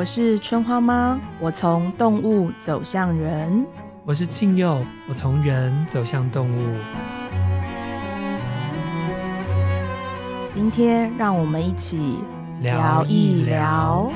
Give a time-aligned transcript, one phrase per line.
[0.00, 3.66] 我是春花妈，我从动物走向人。
[4.06, 6.74] 我是庆佑，我从人走向动物。
[10.54, 12.16] 今天让我们一起
[12.62, 14.10] 聊一聊。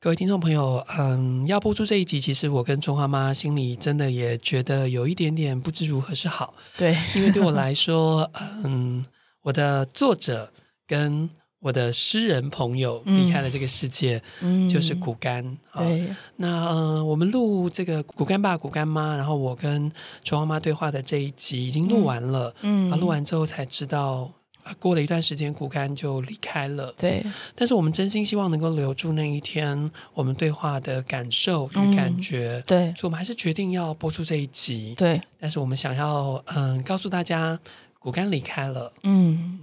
[0.00, 6.54] 各位听众朋友，嗯，要播出这一集，其实我跟春花妈心里真的也觉得有一点点不知如何是好。
[6.76, 8.28] 对，因为对我来说，
[8.64, 9.06] 嗯，
[9.42, 10.52] 我的作者
[10.88, 11.30] 跟
[11.60, 15.58] 我的诗人朋友离开了这个世界，嗯、就是骨干。
[15.74, 19.90] 对，那呃，我们录这个骨干爸、骨干妈，然后我跟
[20.22, 22.54] 春花妈对话的这一集已经录完了。
[22.62, 24.30] 嗯，啊，录完之后才知道，
[24.62, 26.94] 啊、过了一段时间，骨干就离开了。
[26.96, 27.26] 对，
[27.56, 32.58] 但是我们真心希望能够留住那一天我们对话的感受与感觉。
[32.58, 34.94] 嗯、对，所以我们还是决定要播出这一集。
[34.96, 37.58] 对，但是我们想要嗯告诉大家，
[37.98, 38.92] 骨干离开了。
[39.02, 39.58] 嗯。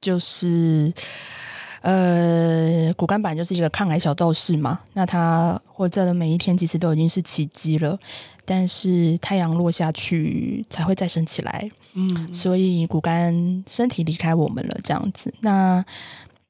[0.00, 0.92] 就是，
[1.82, 4.80] 呃，骨干板就是一个抗癌小斗士嘛。
[4.94, 7.98] 那他活着的每一天，其实都已经是奇迹了。
[8.44, 11.70] 但是太阳落下去才会再升起来。
[11.92, 15.32] 嗯，所以骨干身体离开我们了，这样子。
[15.40, 15.84] 那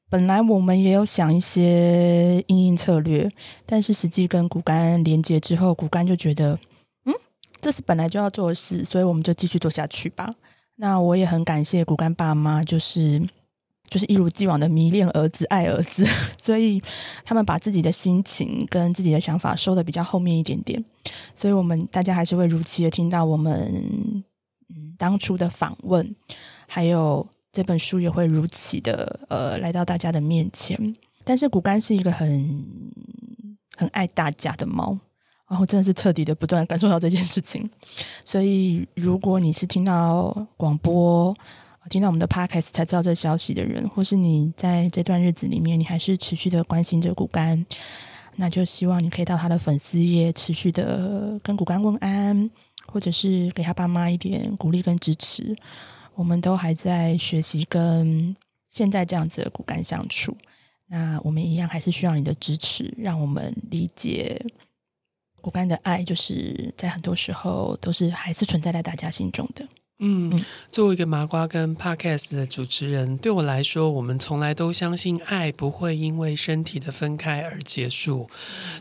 [0.09, 3.29] 本来我们也有想一些应应策略，
[3.65, 6.57] 但是实际跟骨干连接之后，骨干就觉得，
[7.05, 7.13] 嗯，
[7.59, 10.33] 这是本来就要做的事，所以我们就继续做下去吧。
[10.77, 13.21] 那我也很感谢骨干爸妈，就是。
[13.91, 16.05] 就是一如既往的迷恋儿子、爱儿子，
[16.41, 16.81] 所以
[17.25, 20.81] 他们把自己的心情跟自己的想法收得比较后面一点点，
[21.35, 23.53] 所以我们大家还是会如期的听到我们
[24.69, 26.15] 嗯当初的访问，
[26.69, 30.95] 还有这本书也会如期的呃来到大家的面前。
[31.25, 32.65] 但是骨干是一个很
[33.75, 34.97] 很爱大家的猫，
[35.49, 37.69] 然后真的是彻底的不断感受到这件事情。
[38.23, 41.35] 所以如果你是听到广播，
[41.89, 47.65] 听到我们的 podcast 才知道这消息的人，或是你在这段日子里面，你还是持续的关心着骨干，
[48.35, 52.49] 那就希望你可以到他的粉丝页持续的跟骨干问安，
[52.85, 55.55] 或者是给他爸妈一点鼓励跟支持。
[56.13, 58.35] 我们都还在学习跟
[58.69, 60.37] 现在这样子的骨干相处，
[60.87, 64.39] 那我们一样还是需要你的支持，让我们理解
[65.41, 69.67] 骨干的爱，就是在很多时候都是还是存在在大家心中的。
[70.03, 78.27] 嗯，作为一个麻瓜跟 Podcast 的主持人，对我来说，我们从来都相信爱不会因为身体的分开而结束。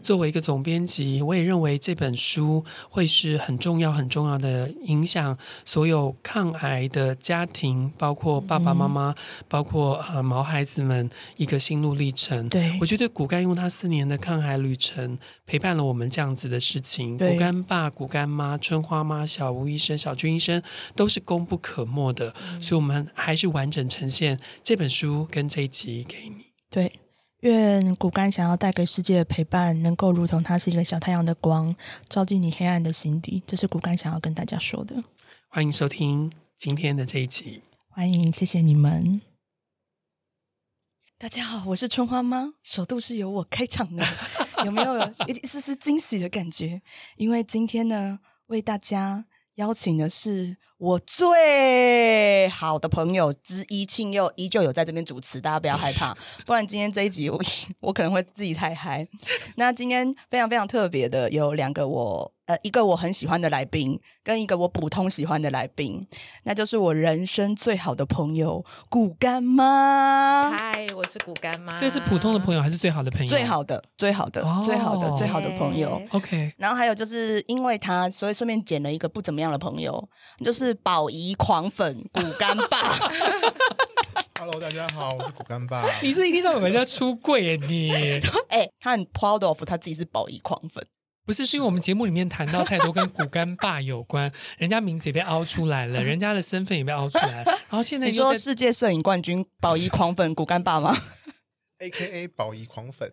[0.03, 5.37] 作为一个总编辑，我也认为这本书会是很重要、很重要的影响
[5.67, 9.15] 所有抗癌的家庭，包括爸爸妈妈，
[9.47, 12.49] 包括呃毛孩子们一个心路历程。
[12.49, 17.19] 对，我觉得骨干用他四年的抗癌旅程陪伴了我们这样子的事情。
[17.19, 20.63] 骨干爸、骨干妈、春花妈、小吴医生、小军医生
[20.97, 21.10] 都。
[21.11, 22.33] 是功不可没的，
[22.63, 26.53] 所以我们还是完整呈现这本书跟这一集给你。
[26.71, 27.01] 对，
[27.41, 31.75] 愿骨干想要带给世界的陪伴，能够如同它是一个小太阳的光，
[32.09, 33.43] 照进你黑暗的心底。
[33.45, 35.03] 这是骨干想要跟大家说的。
[35.49, 37.63] 欢迎收听今天的这一集。
[37.89, 39.21] 欢迎，谢谢你们。
[41.19, 44.05] 大家好，我是春花妈，首度是由我开场的，
[44.65, 44.97] 有没有
[45.27, 46.81] 一丝丝惊喜的感觉？
[47.17, 50.57] 因为今天呢，为大家邀请的是。
[50.81, 57.39] 我最好的朋友之一庆佑依旧有在这边主持，大家不要害怕， 不然今天这一集我
[57.81, 59.07] 我可能会自己太嗨。
[59.57, 62.33] 那今天非常非常特别的有两个我。
[62.47, 66.05] 呃，一个我很喜欢的来宾，跟一个我普通喜欢的来宾，
[66.43, 70.51] 那就是我人生最好的朋友骨干妈。
[70.59, 71.77] 嗨，我是骨干妈。
[71.77, 73.29] 这是普通的朋友还是最好的朋友？
[73.29, 76.03] 最好的，最好的，哦、最好的，最好的朋友。
[76.11, 76.53] OK。
[76.57, 80.09] 然后还有就是因为他，所以顺便捡了一个不怎么样的朋友，
[80.45, 82.97] 就是宝仪狂粉股干爸。
[84.39, 85.85] Hello，大家好，我是股干爸。
[86.01, 87.57] 你是一听到有人家出柜耶？
[87.69, 87.93] 你？
[88.49, 90.87] 哎、欸，他很 proud of 他自己是宝仪狂粉。
[91.27, 97.53] 不是，是因为我们节目里面谈到太多跟股干爸有关，人家名字也被凹出来了，人家的身份也被凹出来了。
[97.69, 100.97] 然后现在 你说世界摄影冠军宝仪狂粉股干爸吗
[101.79, 103.13] ？A K A 宝仪狂粉。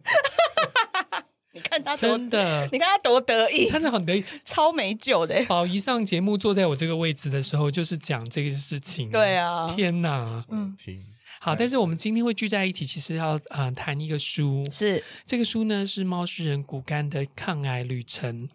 [1.57, 5.44] 你看他真的，你看他多得意，他是很得意，超没救的。
[5.45, 9.09] 宝仪上节目坐在我这个位置的时候，就是讲这个事情。
[9.09, 10.77] 对啊，天哪，嗯，
[11.39, 15.04] 好，但是我们今天会聚在一起，其实要呃谈一个书，是。
[15.25, 18.48] 这个书呢是猫诗人骨干的抗癌旅程。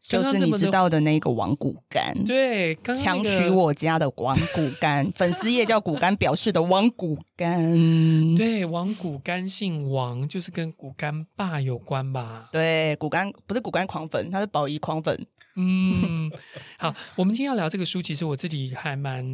[0.00, 7.60] 就是你知道的那个王骨干，对，刚刚那个、强娶我家的王骨干， 粉丝页叫骨干表示的王骨干，
[8.34, 12.48] 对，王骨干姓王，就是跟骨干爸有关吧？
[12.50, 15.26] 对，骨干不是骨干狂粉，他是宝仪狂粉。
[15.56, 16.30] 嗯，
[16.78, 19.24] 好，我们今天要聊这个书，其实我自己还蛮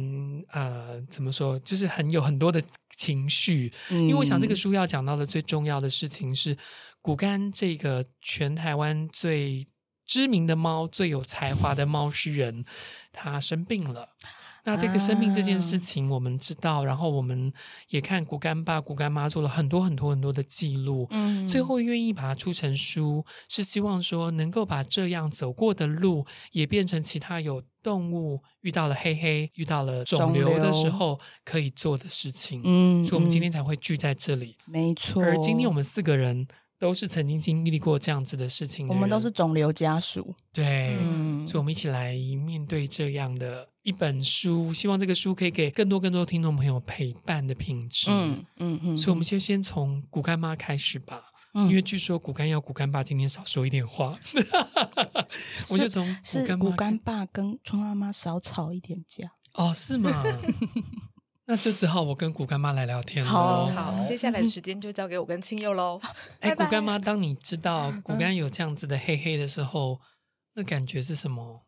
[0.51, 2.61] 呃，怎么说，就是很有很多的
[2.97, 3.71] 情绪。
[3.91, 6.57] 嗯、因为我想这个书要讲到的最重要的事情是，
[7.01, 9.65] 骨干这个全台湾最
[10.07, 12.65] 知名的猫、最有才华的猫诗人，
[13.11, 14.09] 他生病了。
[14.63, 17.53] 那这个生病这件事情，我们知道，啊、然后我们
[17.87, 35.23] 也看古干爸、古干妈做了很多很多很多的记录，嗯，最后愿意把它出成书，是希望说能够把这样走过的路，也变成其他有动物遇到了黑黑、遇到了肿瘤的时候可以做的事情，嗯，所以我们今天才会聚在这里，没错。
[35.23, 36.45] 而今天我们四个人。
[36.79, 42.13] 都是曾经经历过这样子的事情的，我们都是肿瘤家属，对，嗯，所以我们一起来
[42.45, 51.23] 面对这样的一本书，希望这个书可以给更多更多听众朋友陪伴的品质，嗯嗯嗯，所以我们就先从骨干妈开始吧，
[51.55, 54.17] 嗯，因为据说骨干要骨干爸今天少说一点话，
[55.71, 60.23] 我就从是古甘爸跟春妈妈少吵一点架，哦，是吗？
[61.49, 63.71] 那就只好我跟骨干妈来聊天喽。
[63.73, 65.99] 好，接下来的时间就交给我跟青佑喽。
[66.41, 70.01] 哎，骨干妈，当你知道骨干有这样子的黑黑的时候，
[70.55, 71.61] 那感觉是什么？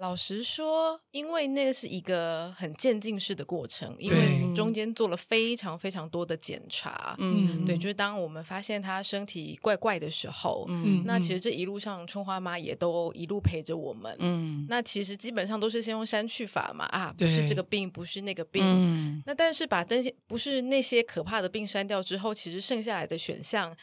[0.00, 7.14] 老实说，因为那个是一个很渐进式的过程，因为中间做了非常非常多的检查。
[7.18, 14.16] 嗯，对，就是当我们发现他身体怪怪的时候，嗯，那其实这一路上春花妈也都一路陪着我们。
[14.20, 18.62] 嗯，那其实基本上都是先用删去法嘛，啊，不是这个病，不是那个病。
[18.64, 23.76] 嗯，那但是把那些不是那些可怕的病删掉之后，其实剩下来的选项。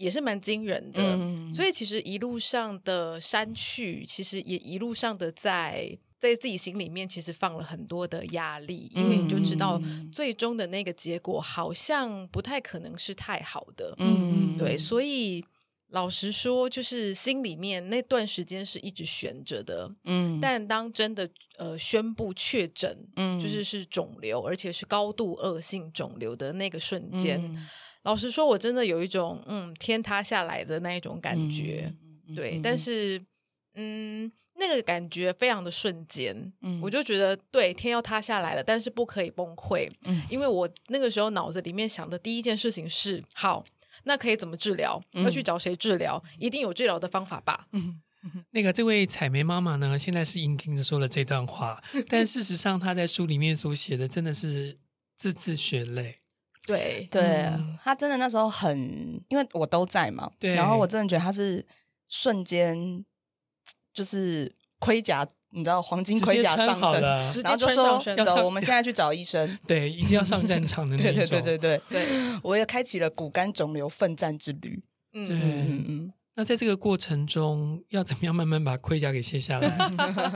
[0.00, 9.78] 也是蛮惊人的，嗯、所以其实一路上的删去，其实也一路上的在在自己心里面，其实放了很多的压力，因为你就知道
[10.10, 15.44] 最终的那个结果好像不太可能是太好的，嗯，对，所以
[15.90, 27.38] 老实说，就是心里面那段时间是一直悬着的，嗯，但当真的呃宣布确诊，嗯，就是是肿瘤，而且是高度恶性肿瘤的那个瞬间。
[27.44, 27.68] 嗯
[28.02, 31.92] 老实说，我真的有一种嗯天塌下来的那一种感觉，
[32.28, 33.22] 嗯、对，嗯、但是
[33.74, 43.64] 嗯那个感觉非常的瞬间，嗯，我就觉得对天要塌下来了，但是不可以崩溃，嗯，因为我那个时候脑子里面想的第一件事情是，好，
[44.04, 45.00] 那可以怎么治疗？
[45.14, 46.22] 嗯、要去找谁治疗？
[46.38, 47.68] 一定有治疗的方法吧？
[47.72, 48.00] 嗯，
[48.50, 54.78] 那个这位采梅妈妈呢，现在是硬听着说了这段话， 但事实上她在书里面所写的真的是
[55.16, 56.19] 字字血泪。
[56.70, 57.08] 对。
[57.10, 58.78] 对，嗯、他真的那时候很，
[59.28, 60.54] 因为我都在嘛，对。
[60.54, 61.64] 然后我真的觉得他是
[62.08, 63.04] 瞬间
[63.92, 67.02] 就是盔甲，你知道黄金盔甲上身，
[67.42, 74.82] 然后就说走，上我们现在去找医生， 对，一定要上战场的那种，对对对对对，对我也开启了骨干肿瘤奋战之旅，
[75.12, 76.12] 嗯嗯嗯。
[76.40, 79.90] 嗯那在这个过程中，要怎么样慢慢把盔甲给卸下来？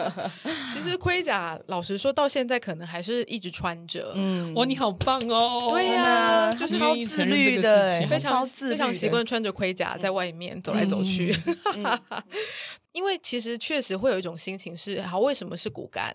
[0.70, 4.12] 其实盔甲，老实说，到现在可能还是一直穿着。
[4.14, 5.70] 嗯，哇，你好棒哦！
[5.72, 11.34] 对呀，就是超自律的，非常非常习惯穿着盔甲在外面走来走去。
[12.92, 16.14] 因为其实确实会有一种心情是：好，为什么是骨干？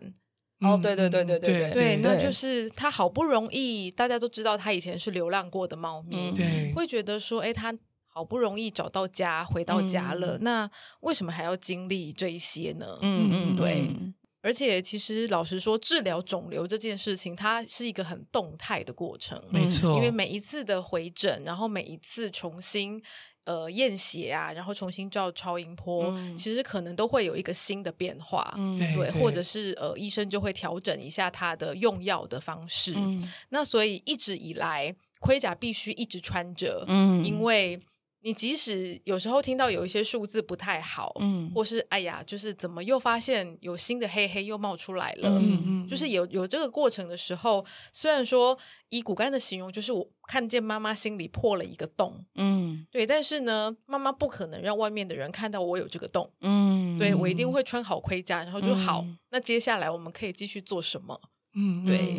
[0.60, 7.74] 哦，对对对对对对，那就是他好不容易，大家都知道他以前是流浪过的猫咪，对，会觉得说，哎，他。
[8.20, 10.70] 好不容易找到家，回到家了，嗯、那
[11.00, 13.00] 为什么还要经历这一些呢？
[13.02, 13.88] 嗯嗯，对。
[13.88, 19.96] 嗯、而且，其实老实说，治疗肿瘤这件事情，它是一个很动态的过程，没错。
[19.96, 23.02] 因为每一次的回诊，然后每一次重新
[23.46, 32.96] 呃验血啊，然后重新照超音波，嗯、其实可能都会有一个新的变化，嗯、对，或者是呃医生就会调整一下他的用药的方式。
[32.98, 37.80] 嗯、那所以一直以来，盔甲必须一直穿着，嗯，因为。
[38.22, 48.58] 你即使有时候听到有一些数字不太好，嗯，或是哎呀，就是怎么又发现有新的黑黑又冒出来了，嗯嗯，就是有有这个过程的时候，虽然说
[48.90, 61.22] 以骨干的形容，就是我看见妈妈心里破了一个洞，嗯，对，但是呢，妈妈不可能让外面的人看到我有这个洞，嗯，对，我一定会穿好盔甲，然后就好，嗯，那接下来我们可以继续做什么？
[61.56, 62.16] 嗯，对，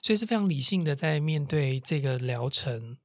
[0.00, 2.96] 所以是非常理性的在面对这个疗程。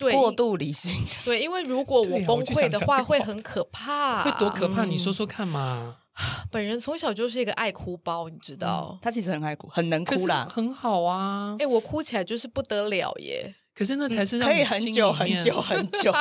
[0.00, 4.24] 对过度理性，对，因为如果我崩溃的话，会很可怕。
[4.24, 4.86] 会多可怕？
[4.86, 5.98] 你说说看嘛。
[6.50, 11.54] 本人从小就是一个爱哭包，你知道，他其实很爱哭，很能哭啦，很好啊。
[11.58, 13.54] 哎，我哭起来就是不得了耶。
[13.74, 16.12] 可是那才是让可以很久很久 很久。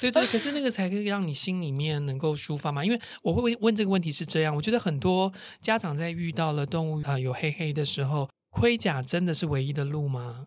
[0.00, 2.84] 对对，可是那个才可以让你心里面能够抒发嘛。
[2.84, 10.46] 因为我会问这个问题是这样，我觉得很多家长在遇到了动物啊有黑黑的时候，盔甲真的是唯一的路吗？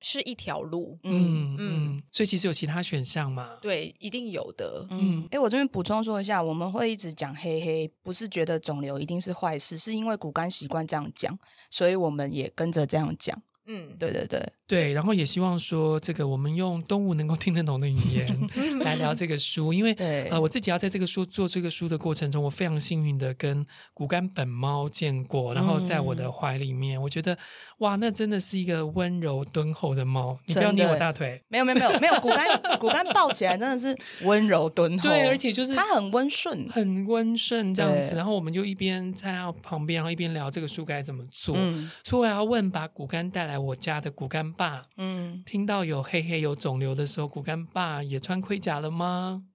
[0.00, 3.56] 是一条路，嗯嗯，嗯，所以其实有其他选项嘛？
[3.60, 5.26] 对，一定有的，嗯。
[5.30, 11.36] 哎，我这边补充说一下，我们会一直讲黑黑，不是觉得肿瘤一定是坏事，是因为骨干习惯这样讲，
[11.70, 13.40] 所以我们也跟着这样讲。
[13.70, 18.48] 嗯，对对对对，然后也希望说，这个我们用动物能够听得懂的语言
[18.80, 19.92] 来聊这个书，因为
[20.30, 27.36] 呃，我自己要在这个书做这个书的过程中，我非常幸运的跟骨干本猫见过，然后在我的怀里面，嗯、我觉得
[27.78, 30.36] 哇，那真的是一个温柔敦厚的猫。
[30.46, 38.16] 你不要捏我大腿， 没有没有没有没有，骨干 骨干抱起来真的是温柔敦厚，对，而且就是它很温顺，很温顺这样子。
[38.16, 41.54] 然后我们就一边在它旁边，然后一边聊这个书该怎么做。
[41.58, 43.57] 嗯、所以我要问，把骨干带来。
[43.58, 49.46] 我家的骨干爸，嗯，听到有黑黑有肿瘤的时候，骨干爸也穿盔甲了吗？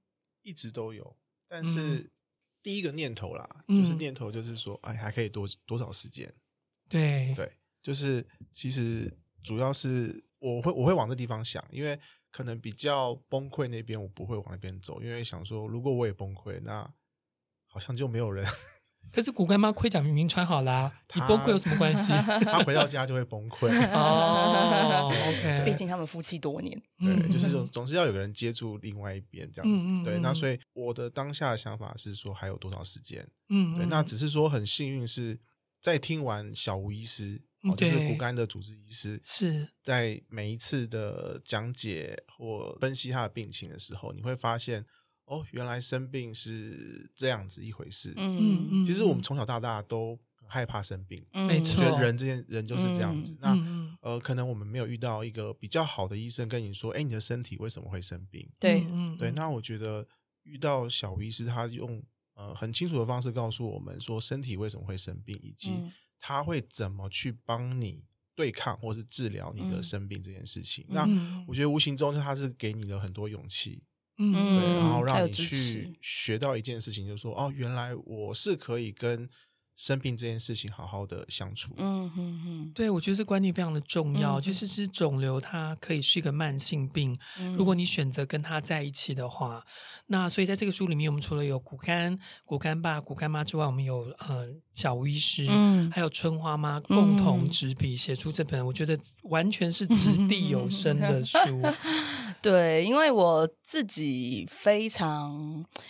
[0.41, 1.15] 一直都有，
[1.47, 2.11] 但是
[2.61, 6.33] 第一个念头啦，嗯、就是念头就是说，哎，还可以多多少时间？
[6.89, 9.11] 对对，就是其实
[9.43, 11.99] 主要是我会我会往这地方想，因为
[12.31, 16.93] 可能比较崩溃那边，我不会往那边走，因为想说，如果我也崩溃，那
[17.67, 18.45] 好像就没有人。
[19.11, 22.11] 可是骨干妈盔甲明明穿好啦，啊，你崩溃有什么关系？
[22.45, 25.07] 他回到家就会崩溃 哦。
[25.11, 29.85] OK，毕竟他们夫妻多年，对，就是总总是要有个人接住另外一边这样子。
[29.87, 33.27] 嗯、对，那所以我的当下的想法是说，还有多少时间？
[33.49, 35.39] 嗯，对，那只是说很幸运是
[35.79, 44.83] 在听完小吴医师，哦，就是骨干的主治医师，是在每一次的讲解或分析他的病情的时候，你会发现。
[45.25, 48.13] 哦，原来生病是这样子一回事。
[48.17, 53.33] 嗯嗯，其实我们从小到大都很害怕生病，没错，觉得人这件人就是这样子。
[53.41, 58.47] 嗯、那呃，可能我们没有遇到一个比较好的医生跟你说，哎，你的身体为什么会生病？
[58.59, 59.31] 对，嗯，对。
[59.31, 60.05] 那我觉得
[60.43, 62.03] 遇到小医师，他用
[62.33, 65.71] 呃很清楚的方式告诉我们说，身体为什么会生病，以及
[66.19, 68.03] 他会怎么去帮你
[68.35, 70.85] 对抗或是治疗你的生病这件事情。
[70.89, 73.81] 嗯、那我觉得无形中他是给你了很多勇气。
[74.17, 79.27] 嗯，对，然后让你去学到一件事情，就是说，哦，原来我是可以跟
[79.75, 81.73] 生病这件事情好好的相处。
[81.77, 84.39] 嗯嗯嗯，对，我觉得这观念非常的重要。
[84.39, 87.17] 嗯、就是是肿瘤，它可以是一个慢性病。
[87.39, 89.63] 嗯、如果你选择跟他在一起的话，
[90.07, 101.37] 那所以在这个书里面，我们除了有骨干、骨干爸、骨干妈之外，我们有呃小吴医师，嗯，还有春花妈共同执笔写出这本，我觉得完全是掷地有声的书。
[102.41, 105.33] 对，因为我自己非常，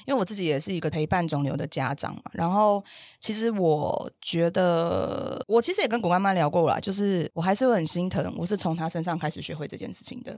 [0.05, 2.21] 因为我自己也是一个陪伴肿瘤的家长嘛。
[2.31, 2.83] 然后，
[3.19, 3.72] 其实我
[4.21, 10.37] 觉得，我其实也跟古干妈聊过了，就是我还是会很心疼，我是从她身上开始学会这件事情的。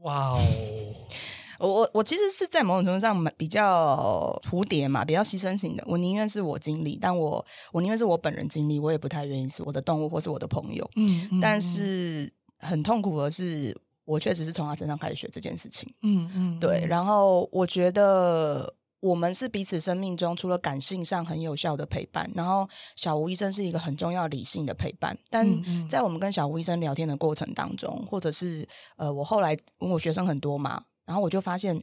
[0.00, 0.38] 哇哦！
[1.58, 5.82] 我我我其实是在某种程度上比较蝴蝶嘛，比较牺牲型的。
[5.86, 10.86] 我宁愿是我经历，但我我宁愿是我本人经历，我也不太愿意是我的动物或是我的朋友。
[10.96, 15.90] 嗯，嗯，但是很痛苦的是，我确实是从他身上开始学这件事情。
[16.02, 16.84] 嗯嗯，对。
[16.86, 18.70] 然后我觉得
[19.06, 25.16] 我们是彼此生命中除了感性上很有效的陪伴，然后小吴医生是一个很重要理性的陪伴。
[25.30, 25.46] 但
[25.88, 30.82] 在我们跟小吴医生聊天的过程当中，或者是呃，我后来问我学生很多嘛。
[31.06, 31.80] 然后我就发现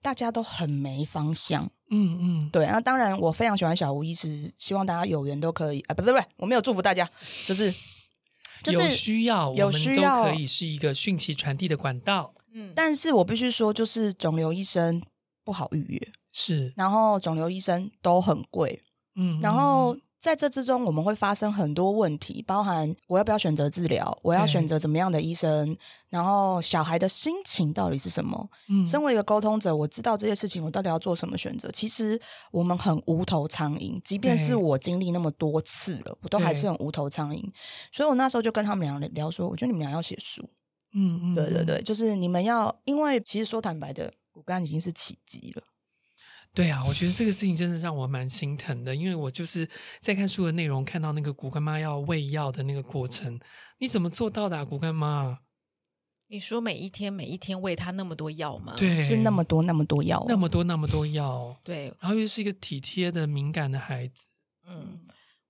[0.00, 2.64] 大家都很没方向，嗯嗯，对。
[2.64, 7.06] 那当然，我非常喜欢小吴医师，希望大家有缘都可以啊，不不不，我没有祝福大家，
[7.46, 7.70] 就是
[8.62, 12.32] 就是有需要，有需要可以是一个讯息传递的管道。
[12.54, 15.02] 嗯，但是我必须说，就是肿瘤医生
[15.44, 18.80] 不好预约，是，然后肿瘤医生都很贵，
[19.16, 19.96] 嗯，然后。
[20.22, 25.76] 在这之中，我们会发生很多问题，包含我要不要选择治疗，我要选择怎么样的医生，
[26.08, 28.48] 然后小孩的心情到底是什么？
[28.68, 31.68] 嗯，身为一个沟通者，我知道这些事情，我到底要做什么选择？
[31.72, 32.16] 其实
[32.52, 37.42] 我们很无头苍蝇，即便是我经历那么多次了，我都还是很无头苍蝇。
[37.90, 40.48] 所以我那时候就跟他们俩聊说，我觉得你们俩要写书，
[40.94, 45.62] 嗯嗯，对对对，就是你们要，因为其实说坦白的，骨干已经是奇迹了。
[46.54, 49.68] 对啊，我觉得这个事情真的让我蛮心疼的，因为我就是
[50.00, 53.40] 在看书的内容，看到那个骨干妈要喂药的那个过程，
[53.78, 55.38] 你怎么做到的啊，骨干妈？
[56.28, 58.74] 你说每一天每一天喂他那么多药吗？
[58.76, 64.26] 对，是那么多那么多药，那么多那么多药，对，然后又是一个体贴的敏感的孩子，
[64.66, 65.00] 嗯。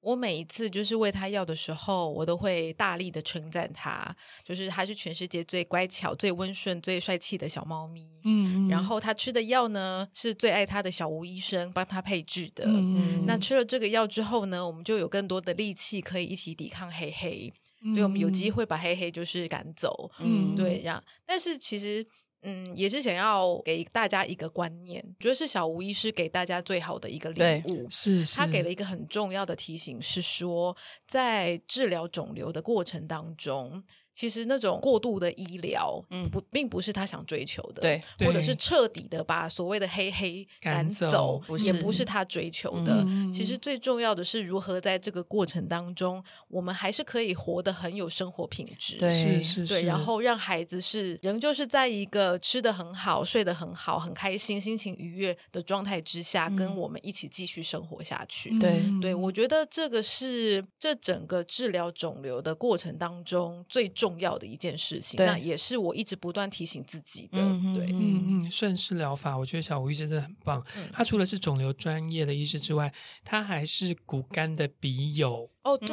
[0.03, 8.11] 我每一次就是喂他药的时候，我都会大力的称赞他，就是他是全世界最乖巧、最温顺、最帅气的小猫咪。
[8.25, 12.65] 嗯，嗯，然后他吃的药呢，是最爱他的小吴医生帮他配制的。
[12.67, 20.11] 嗯，嗯，那吃了这个药之后呢，我们就有更多的力气可以一起抵抗黑黑，所以、嗯、我们有机会把黑黑就是赶走。
[20.19, 21.03] 嗯，对，这样。
[21.25, 22.05] 但是其实。
[22.43, 27.87] 嗯，也是想要给大家一个观念，觉得是小吴医师给大家最好的一个礼物。
[27.89, 33.83] 是，是，他给了一个很重要的提醒，是说在治疗肿瘤的过程当中，
[34.15, 43.03] 其实那种过度的医疗，嗯，不，并不是他想追求的，对，或者是彻底的把所谓的黑黑赶走，赶走不也不是他追求的。
[43.07, 58.51] 嗯、其实最重要的是如何在这个过程当中，我们还是可以活得很有生活品质，对，是是是，对，然后让孩子是仍旧是在一个吃得很好、睡得很好、很开心、心情愉悦的状态之下，嗯、跟我们一起继续生活下去。
[58.59, 67.39] 对，对，我觉得这个是这整个治疗肿瘤的过程当中最重要的一件事情，那也是我一直不断提醒自己的。
[67.39, 70.61] 嗯、对，嗯嗯，顺势疗法，我觉得小吴医生真的很棒。
[70.77, 72.93] 嗯、他除了是肿瘤专业的医师之外，
[73.25, 75.49] 他还是骨干的笔友。
[75.63, 75.89] 哦，对，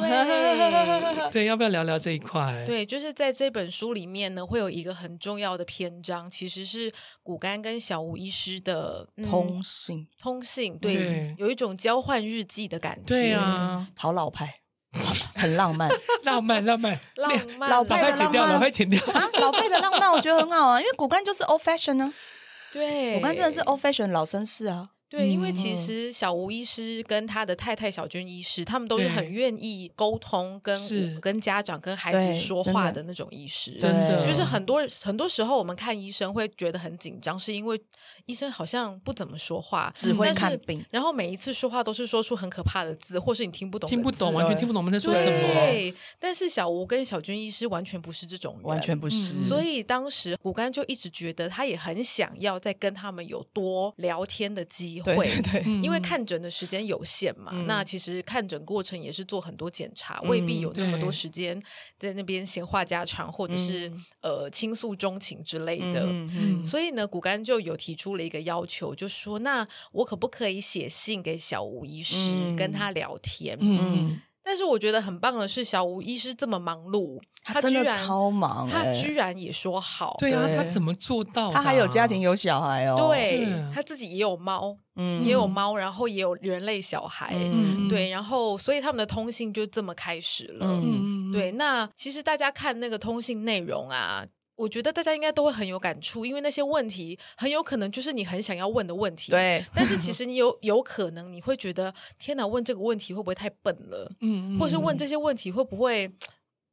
[1.30, 2.64] 对，要不要聊聊这一块？
[2.66, 10.08] 对，就是在这本书里面呢，会有一个很重要的篇章，其实是骨干跟小吴医师的、嗯、通信。
[10.18, 13.04] 通信，对，对有一种交换日记的感觉。
[13.04, 14.56] 对啊，好老派。
[15.36, 15.88] 很浪漫，
[16.24, 19.02] 浪漫，浪漫，浪漫，老派的浪漫，老派剪掉。
[19.12, 19.28] 啊！
[19.34, 22.12] 老派的浪漫，我觉得很好啊，因为骨干就是 old fashion 呢、啊，
[22.72, 24.86] 对，骨干真的是 old fashion 老绅士啊。
[25.10, 33.72] 对，因为其实小吴医师跟他的太太小军医师，他们都是很愿意沟通跟，跟跟家长、跟孩子说话的那种医师。
[33.72, 37.80] 真的，就是很多很多时候我们看医生会觉得很紧张，是因为
[38.26, 45.54] 医生好像不怎么说话，只会看病，然后每一次说话都是说出很可怕的字，或是你听不懂，听不懂，完全听不懂我们在说什么。
[45.54, 49.34] 对，但是小吴跟小军医师完全不是这种人，完全不是。
[49.34, 55.62] 嗯、所以当时骨干就一直觉得他也很想要再跟他们有多聊天的机会，对，对，对。
[55.82, 61.60] 因为看诊的时间有限嘛，嗯、那其实看诊过程也是做很多检查，嗯、未必有那么多时间
[61.98, 66.06] 在那边闲话家常，或者是、嗯、呃倾诉衷情之类的。
[66.06, 73.56] 嗯嗯、所以呢，骨干就有提出了一个要求，就说：那我可不可以写信给小吴医师，嗯、跟他聊天？
[73.60, 74.20] 嗯。
[74.42, 80.16] 嗯但是我觉得很棒的是，小吴医师这么忙碌，他真的超忙，他居然也说好。
[80.18, 81.52] 对啊，他怎么做到？
[81.52, 82.96] 他还有家庭，有小孩哦。
[83.08, 90.66] 对，他自己也有猫，嗯，也有猫，然后也有人类小孩，嗯，对，然后所以他们的通信就这么开始了。
[90.66, 91.52] 嗯，对。
[91.52, 94.24] 那其实大家看那个通信内容啊。
[94.60, 99.32] 我觉得大家应该都会很有感触，因为那些问题很有可能就是你很想要问的问题。
[99.32, 104.12] 对，但是其 实你有有可能你会觉得，天哪，问这个问题会不会太笨了？
[104.20, 106.12] 嗯，或是问这些问题会不会，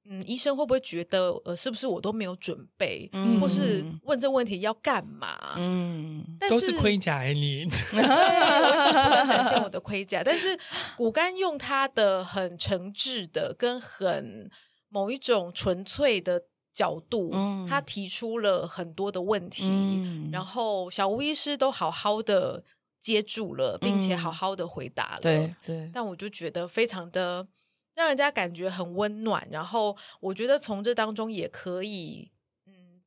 [0.04, 3.10] 嗯，医生会不会觉得，呃，是不是我都没有准备？
[3.14, 5.54] 嗯，或是问这问题要干嘛？
[5.56, 10.22] 嗯，但是都是盔甲哎，你， 对，我就不断展现我的盔甲。
[10.22, 10.60] 但是
[10.98, 14.52] 骨干用他的很诚挚的，跟很
[14.90, 16.44] 某一种纯粹的。
[16.78, 22.64] 角度，嗯、他提出了很多的问题，嗯、然后小吴医师都好好的
[23.02, 25.22] 接住了，并且好好的回答了。
[25.22, 27.48] 对，但我就觉得非常的
[27.96, 32.30] 让人家感觉很温暖，然后我觉得从这当中也可以。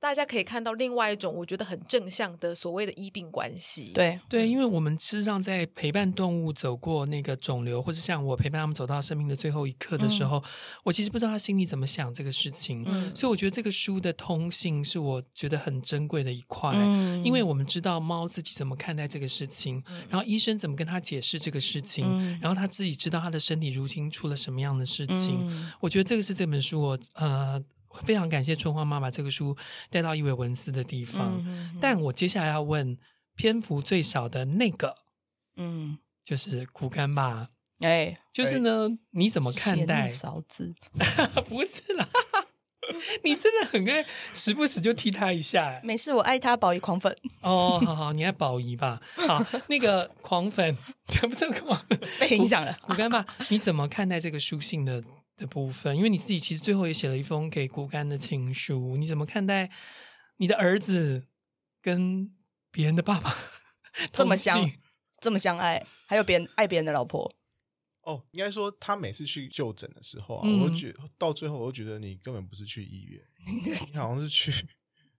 [0.00, 3.84] 大家可以看到另外一种我觉得很正向的所谓的医病关系。
[3.92, 10.42] 对对，因为我们事实上在陪伴动物走过那个肿瘤，或是像我陪伴他们走到生命的最后一刻的时候，嗯、
[10.84, 12.82] 我其实不知道他心里怎么想这个事情。
[12.86, 25.46] 嗯，所以我觉得这个书的通信是我觉得很珍贵的一块，嗯、因为我们知道猫自己怎么看待这个事情，嗯、然后医生怎么跟他解释这个事情，嗯、然后他自己知道他的身体如今出了什么样的事情。
[25.46, 27.62] 嗯、我觉得这个是这本书我呃。
[28.04, 29.56] 非常感谢春花妈把这个书
[29.90, 31.44] 带到一位文思的地方，
[31.80, 32.96] 但我接下来要问
[33.34, 34.96] 篇幅最少的那个，
[35.56, 37.48] 嗯，就是骨干爸，
[37.80, 40.74] 哎，就是呢，哎、你怎么看待勺子？
[41.48, 42.08] 不是啦，
[43.24, 45.80] 你真的很爱，时不时就踢他一下。
[45.82, 47.16] 没事，我爱他宝仪狂粉。
[47.40, 49.00] 哦，好好，你爱宝仪吧？
[49.14, 50.76] 好，那个狂粉，
[51.22, 52.76] 不是狂粉 被影响了。
[52.82, 55.02] 骨干爸，你怎么看待这个书信的？
[55.40, 59.70] 的部分，因为你自己其实最后也写了一封给骨干的情书，你怎么看待
[60.36, 61.26] 你的儿子
[61.80, 62.36] 跟
[62.70, 63.34] 别人的爸爸
[64.12, 64.70] 这么相
[65.18, 67.32] 这么相爱，还有别人爱别人的老婆？
[68.02, 73.22] 哦，应该说他每次去就诊的时候啊，嗯、我觉到最后我都觉得你根本不是去医院，
[73.92, 74.66] 你好像是去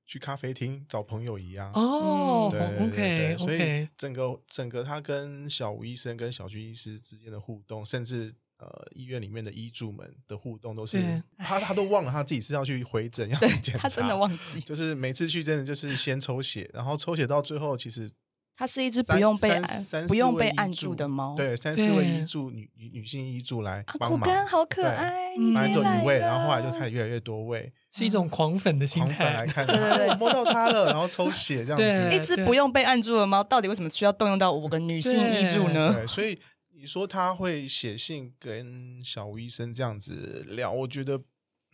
[0.05, 2.49] 去咖啡厅找朋友一样哦。
[2.51, 8.35] 对，OK，所以整个整个他跟小吴医生跟小军医师之间的互动，甚至。
[8.61, 11.01] 呃，医院里面的医助们的互动都是
[11.39, 18.07] 他，他都忘了他自己是要去回诊要检查，他真的忘记，就是每次去真的就是先抽血，然后抽血到最后，其实
[18.55, 35.95] 它是一只不用被按不用被按住的猫，对，三四位医助女女女性医助来帮忙，好可爱，买走一位，然后后来就开始越来越多位，是一种狂粉的心态来看，对对对，摸到它了，然后抽血这样子，一只不用被按住的猫，到底为什么需要动用到五个女性医助呢？
[35.95, 36.39] 对，所以。
[36.81, 41.21] 你说他会写信跟小吴医生这样子聊，我觉得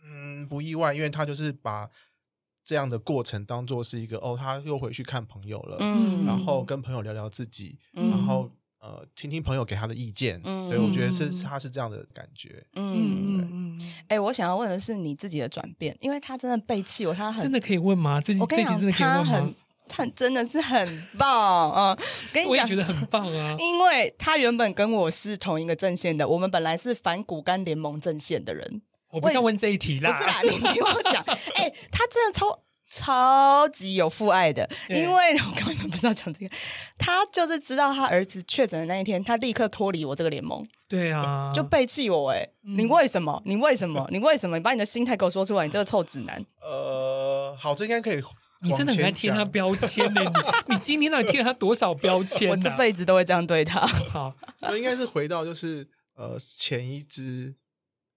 [0.04, 1.88] 嗯，不意外，因为他就是把
[2.62, 13.80] 这样的过程当做是一个哦，他又回去看朋友了，嗯，然后跟朋友聊聊自己，嗯、然后呃，听听朋友给他的意见，嗯，对，我觉得是他是这样的感觉，嗯嗯嗯。
[14.08, 18.20] 哎、欸，我想要问的是你自己的转变，因为他真的背弃我，他很真的可以问吗？
[18.20, 19.54] 这我跟你讲，他很。
[19.88, 21.98] 他真的是很棒啊！
[22.32, 28.82] 跟你讲，我也觉得很棒啊，因为他原本跟我是同一个阵线的，我们本来是反骨干联盟阵线的人。
[29.10, 31.24] 我不想问这一题啦，不是啦，你听我讲，
[31.56, 32.60] 哎、欸，他真的超
[32.92, 36.54] 超级有父爱的，因为我根本不知道讲这个，
[36.98, 40.62] 他就是知道他儿子确诊的那一天，他立刻脱离我这个联盟。
[40.88, 42.78] 对啊，就背弃我哎、欸嗯！
[42.78, 43.42] 你为什么？
[43.44, 44.06] 你为什么？
[44.10, 44.56] 你为什么？
[44.58, 45.64] 你把你的心态给我说出来！
[45.64, 46.42] 你这个臭直男。
[46.62, 48.22] 呃，好，这应该可以。
[48.60, 50.32] 你真的很爱贴他标签呢、欸？
[50.68, 52.50] 你 你今天到底贴了他多少标签、啊？
[52.52, 53.86] 我这辈子都会这样对他。
[54.10, 57.54] 好，我应该是回到就是呃前一只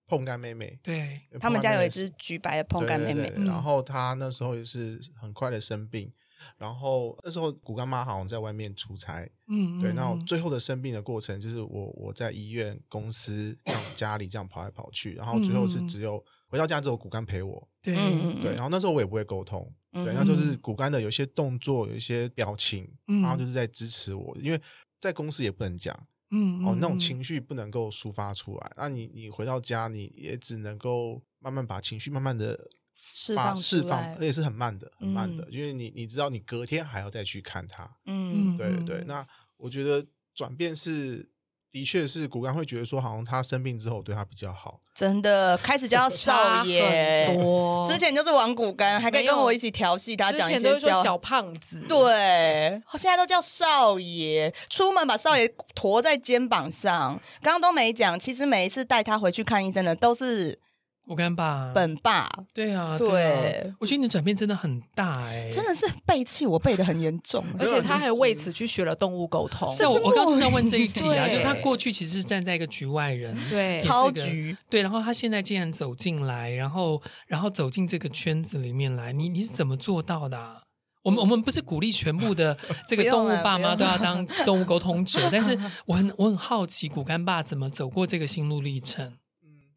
[0.08, 6.12] 碰干妹妹，对他们家有一只橘白的碰干妹妹，然后他那时候也是很快的生病，
[6.58, 17.95] 然后那时候骨干妈好像在外面出差，嗯，对，然后最后的生病的过程就是我我在医院、公司、这样家里这样跑来跑去，然后最后是只有回到家之后骨干陪我，对
[18.41, 19.71] 对，然后那时候我也不会沟通。
[19.91, 24.62] 对，那就是骨干的有一些动作，有一些表情，嗯、然后就是在支持我，因为
[24.99, 28.71] 在公司也不能讲，嗯，哦，那种情绪不能够抒发出来。
[28.77, 39.04] 那你你回到家，你也只能够慢慢把情绪慢慢的释放释放，而且是很慢的，很慢的，嗯、因为你你知道你隔天还要再去看他，嗯，对对对。
[39.06, 39.27] 那
[39.58, 41.30] 我觉得转变是。
[41.71, 60.60] 的确是骨干会觉得说，好像他生病之后对他比较好，真的开始叫少爷，多之前就是玩骨干，还可以跟我一起调戏他，讲一些说小胖子，对，现在都叫少爷，出门把少爷驮在肩膀上，刚刚都没讲，其实每一次带他回去看医生的都是。
[61.08, 69.70] 骨干爸，本爸，对啊，对，对啊，我觉得你的转变真的很大哎、欸，真的是背弃我背的很严重，而且他还为此去学了动物沟通。
[69.74, 80.62] 是我，我刚刚就在问这一题啊，就是他过去其实是站在一个局外人，对，超局，对，然后他现在竟然走进来，然后然后走进这个圈子里面来，你你是怎么做到的、啊？
[81.04, 82.56] 我们我们不是鼓励全部的
[82.88, 89.12] 这个动物爸妈都要当动物沟通者，但是我很我很好奇骨干爸怎么走过这个心路历程。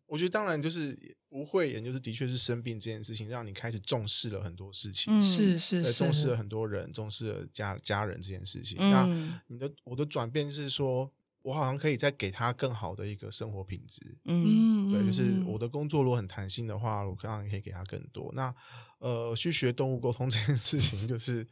[0.07, 0.97] 我觉得当然就是
[1.29, 8.77] 不会，也就是的确是生病这件事情，让你开始重视了很多事情，嗯、是是是，重视了很多人，重视了家家人这件事情。
[8.79, 11.11] 嗯、那你的我的转变是说，
[11.43, 14.17] 我好像可以再给他更好的一个生活品质。
[14.25, 18.31] 嗯，对，就是我的工作如果很弹性的话，我可能可以给他更多。
[18.35, 18.55] 那
[18.99, 21.49] 呃，去学动物沟通 这件事情，就是、嗯、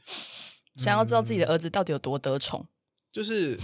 [0.76, 2.68] 想要知道自己的儿子到底有多得宠，
[3.10, 3.58] 就是。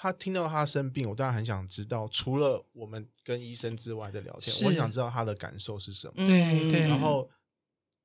[0.00, 6.12] 他听到他生病，我当然很想知道，除了我们跟医生之外的聊天，我很想知道他的感受是什么。
[6.14, 6.82] 对对。
[6.82, 7.28] 然后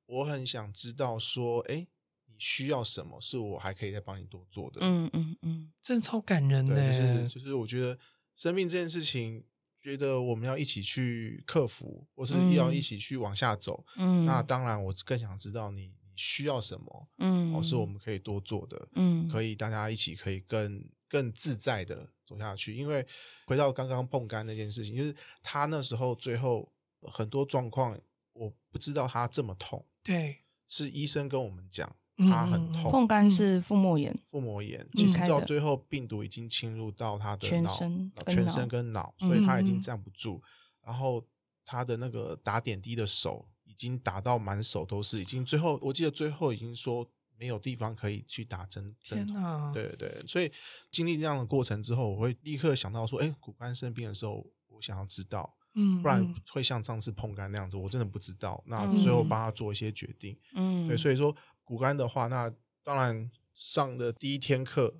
[0.06, 1.86] 我很想知道说，哎，
[2.26, 4.78] 你需要什么，是我还可以再帮你多做的。
[4.80, 6.74] 嗯嗯嗯，真的超感人的。
[6.92, 7.96] 就是就是，我觉得
[8.34, 9.44] 生病这件事情，
[9.80, 13.86] 觉得我们要一起去克服，或是要一起去往下走。
[13.98, 14.26] 嗯。
[14.26, 17.08] 那当然，我更想知道你你需要什么。
[17.18, 17.54] 嗯。
[17.54, 18.88] 哦，是我们可以多做的。
[18.96, 19.28] 嗯。
[19.28, 20.84] 可以大家一起可以更。
[21.14, 23.06] 更自在的走下去，因为
[23.46, 26.68] 回到刚刚碰干那件事情，就是他那时候最后
[27.02, 27.96] 很多状况，
[28.32, 29.86] 我不知道他这么痛。
[30.02, 32.90] 对，是医生跟我们讲他很痛。
[32.90, 40.42] 碰干是腹膜炎，腹膜炎其实到最后病毒已经侵入到他的脑、全身、全身跟脑，所以他已经站不住。
[40.82, 41.24] 然后
[41.64, 47.08] 他的那个打点滴的手已经打到满手都是，已经最后我记得最后已经说。
[47.38, 49.70] 没有地方可以去打针，天哪！
[49.72, 50.50] 对对，所以
[50.90, 58.62] 经历这样的过程之后，我会立刻想到说，哎，骨干生病的时候，我想要知道，嗯，不然会像上次碰干那样子，我真的不知道。
[58.66, 64.94] 那最后帮他做一些决定，嗯，对，所以说骨干的话，那当然上的第一天课，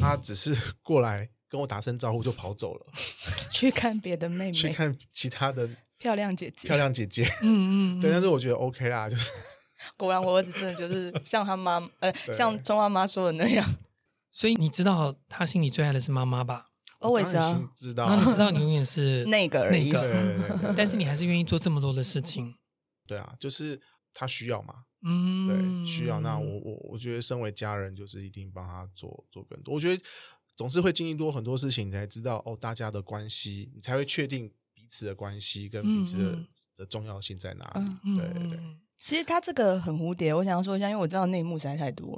[0.00, 2.86] 他只是 过来跟我打声招呼就跑走了，
[3.52, 5.68] 去看别的妹妹，去看其他的
[5.98, 9.30] 漂亮姐姐，漂亮姐姐，嗯嗯， 对，但是我觉得 OK 啦，就是。
[9.96, 13.68] 果然，我儿子真的就是像他妈，呃，像钟妈妈说的那样。
[14.32, 16.66] 所以你知道他心里最爱的是妈妈吧？
[17.00, 18.06] 我也是啊知道？
[18.06, 19.90] 然后你知道你永远是 那个而已。
[19.90, 22.54] 那个，但是你还是愿意做这么多的事情。
[23.06, 23.80] 对啊，就是
[24.12, 24.74] 他需要嘛。
[25.02, 26.20] 嗯，对，需要。
[26.20, 29.74] 那我我我觉得，身为家人，就是一定帮他做做更多。
[29.74, 30.02] 我觉得
[30.54, 36.38] 总是会经历多很多事情，你才知道哦，大家的关系，你才会确定彼此的关系跟彼此的
[36.76, 38.18] 的重要性在哪里。
[38.18, 38.60] 对对对。
[39.02, 42.14] 其实他这个很蝴蝶，我想要说一下，因为我知道内幕实在太多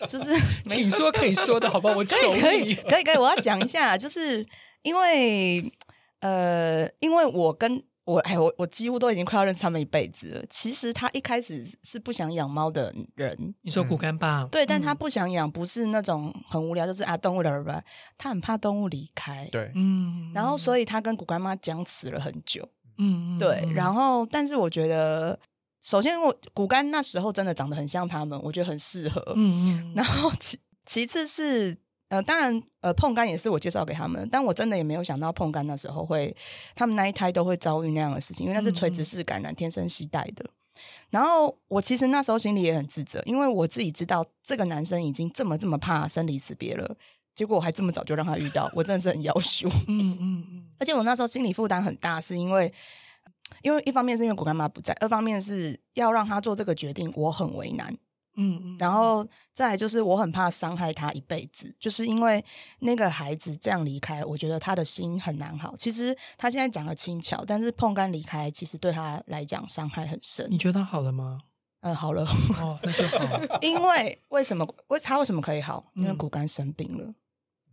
[0.00, 0.32] 了，就是
[0.66, 1.94] 请说可以说的好不好？
[1.96, 4.46] 我求你可以可以可以，我要讲一下，就是
[4.82, 5.72] 因为
[6.20, 10.44] 呃，因为我跟我哎，我我几乎都已经快要认识他们一辈子了。
[10.50, 13.54] 其实他一开始是不想养猫的人。
[13.62, 14.44] 你说骨干爸？
[14.50, 17.82] 对，但他不想养，不是那种很无聊，就是啊动物的吧？
[18.18, 19.48] 他很怕动物离开。
[19.52, 20.32] 对，嗯。
[20.34, 22.68] 然后，所以他跟骨干妈僵持了很久。
[22.98, 23.64] 嗯，对。
[23.74, 25.38] 然后，但是我觉得，
[25.80, 29.22] 首先我骨干那时候真的长得很像他们，我觉得很适合。
[29.36, 29.92] 嗯嗯。
[29.94, 31.76] 然后其其次是。
[32.10, 36.36] 呃，当然，呃，碰干也是我介绍给他们，但我真的也没有想到碰干那时候会，
[36.74, 40.44] 他们那一胎都会遭遇那样的事情，因为那是垂直式感染，嗯、天生携带的。
[41.10, 46.96] 然后我其实那时候心里也很自责，因为我自己知道这个男生已经这么这么怕生离死别了，
[47.36, 49.68] 结果我还这么早就让他遇到，我真的是很要羞。
[49.86, 50.64] 嗯嗯嗯。
[50.80, 52.72] 而且我那时候心理负担很大，是因为，
[53.62, 57.96] 因为一方面是因为果干妈不在，二方面是要让他做这个决定，我很为难。
[58.36, 62.42] 嗯嗯，然后再来就是我很怕伤害他一辈子，就是因为
[62.78, 65.74] 那个孩子这样离开，我觉得他的心很难好。
[65.76, 70.46] 其实他现在讲的轻巧，但是碰干离开，其实对他来讲伤害很深。
[70.48, 71.40] 你觉得他好了吗？
[71.80, 72.24] 嗯， 好了。
[72.60, 73.58] 哦，那就好。
[73.60, 74.64] 因为为什么？
[74.86, 75.90] 为他为什么可以好？
[75.94, 77.12] 因为骨干生病了。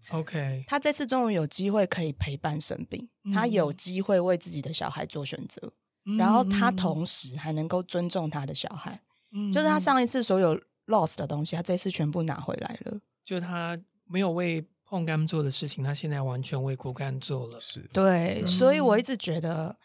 [0.10, 5.72] OK，他这次终于有机会可以陪伴生病，他有机会为自己的小孩做选择，
[6.18, 9.02] 然后他同时还能够尊重他的小孩。
[9.54, 13.00] 就是他上一次所有 lost 的东西，他这次全部拿回来了。
[13.26, 17.60] 就他没有为碰干做的事情，他现在完全为骨干做了。
[17.60, 19.78] 是对，所以我一直觉得。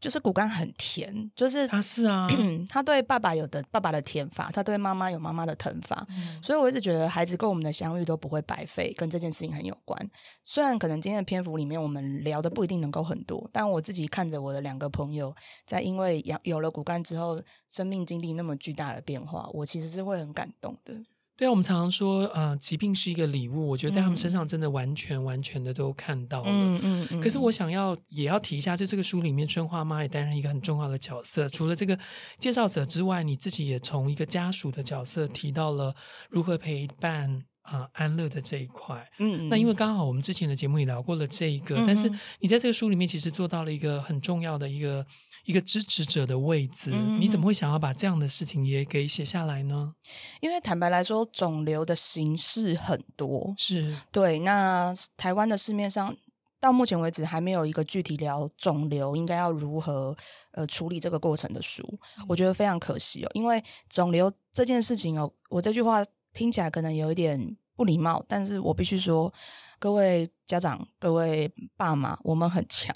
[0.00, 2.28] 就是骨干很甜，就是他是啊，
[2.68, 10.10] 他对爸爸有的爸爸的甜法，他对妈妈有妈妈的疼法，嗯、所以我一直觉得孩子跟我们的相遇都不会白费，跟这件事情很有关。
[10.44, 15.34] 虽然可能今天的篇幅里面我们聊的不一定能够很多，但我自己看着我的两个朋友
[15.66, 20.94] 在因为养有了骨干之后，生命经历那么巨大的变化，我其实是会很感动的。
[21.38, 23.68] 对啊，我们常常说，呃，疾病是一个礼物。
[23.68, 26.48] 我觉得在他们身上真的完全、嗯、完全的都看到了。
[26.50, 27.20] 嗯嗯嗯。
[27.20, 31.48] 可是我想要也要提一下，在这个书里面，春花妈也担任一个很重要的角色。
[31.48, 31.96] 除了这个
[32.40, 35.94] 介绍者之外，你自己也从一个家属的角色提到了
[36.28, 37.30] 如何陪伴
[37.62, 39.08] 啊、呃、安乐的这一块。
[39.20, 39.48] 嗯嗯。
[39.48, 45.06] 那因为刚好我们之前的节目也聊过了这一个，嗯、但是你在这个书里面其实做到了一个很重要的一个。
[45.48, 49.94] 一个支持者的位置，嗯、你怎么会想要把这样的事情也给写下来呢？
[50.42, 54.40] 因为坦白来说，肿瘤的形式很多，是对。
[54.40, 56.14] 那台湾的市面上
[56.60, 60.14] 到目前为止还没有一个具体聊肿瘤应该要如何
[60.50, 61.82] 呃处理这个过程的书，
[62.18, 63.30] 嗯、我觉得非常可惜哦。
[63.32, 69.32] 因为肿瘤这件事情哦，我这句话听起来可能有一点不礼貌，但是我必须说，
[69.78, 72.94] 各位家长、各位爸妈，我们很强。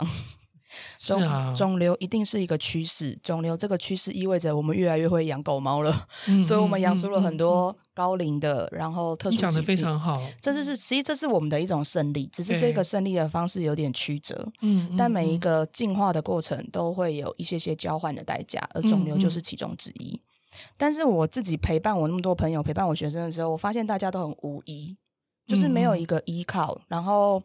[0.99, 3.19] 是啊，肿瘤一定是一个趋势。
[3.23, 9.37] 肿瘤这个趋势意味着我们越来越会养狗猫了，嗯、所以我们养出了很多高龄的，嗯、然后特殊。
[9.37, 14.47] 讲的非常好，这是是，其实这是我们的一种胜利，只是这个胜利的方式有点曲折。
[14.61, 20.21] 嗯，但每一个进化的过程都会有一些些交换的代价，而肿瘤就是其中之一。
[20.77, 24.97] 但是我自己陪伴我那么多朋友，陪伴我学生的时候，我发现大家都很无依，
[25.47, 27.43] 就是没有一个依靠，嗯、然后。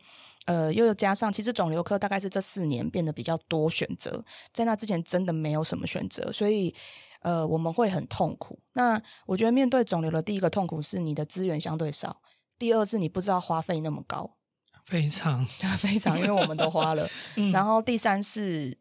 [0.47, 6.73] 呃，又加上，其实肿瘤科大概是这四年变得比较多选择，在那之前真的没有什么选择，所以
[7.19, 8.57] 呃，我们会很痛苦。
[8.71, 12.21] 那我觉得面对肿瘤的第一个痛苦是你的资源相对少，
[12.57, 14.37] 第二是你不知道花费那么高，
[14.87, 15.45] 非常
[15.77, 17.05] 非常，因为我们都花了。
[17.35, 18.77] 嗯、然后第三是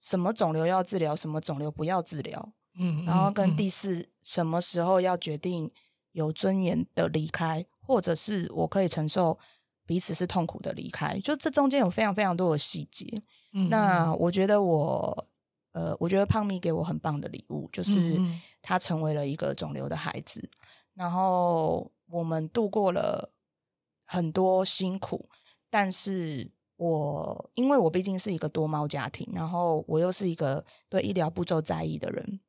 [0.00, 5.70] 什么肿瘤要治疗，什么肿瘤不要治疗，嗯，然后跟第四、嗯、什么时候要决定
[6.10, 9.38] 有尊严的离开，或者是我可以承受。
[9.86, 13.06] 彼此是痛苦的离开，就这中间有非常非常多的细节。
[13.52, 15.28] 嗯、那我觉得我，
[15.72, 18.18] 呃，我觉得胖咪给我很棒的礼物，就是
[18.62, 20.50] 他成为了一个肿瘤的孩子，嗯、
[20.94, 23.32] 然后我们度过了
[24.04, 25.28] 很多辛苦。
[25.70, 32.40] 但是我因为我毕竟是一个多猫家庭，然后我又是一个对医疗步骤在意的人。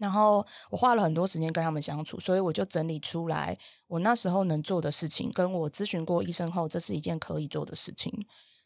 [0.00, 8.10] 然后我花了很多时间跟他们相处，所以我就整理出来我那时候能做的事情，跟我咨询过医生后，这是一件可以做的事情。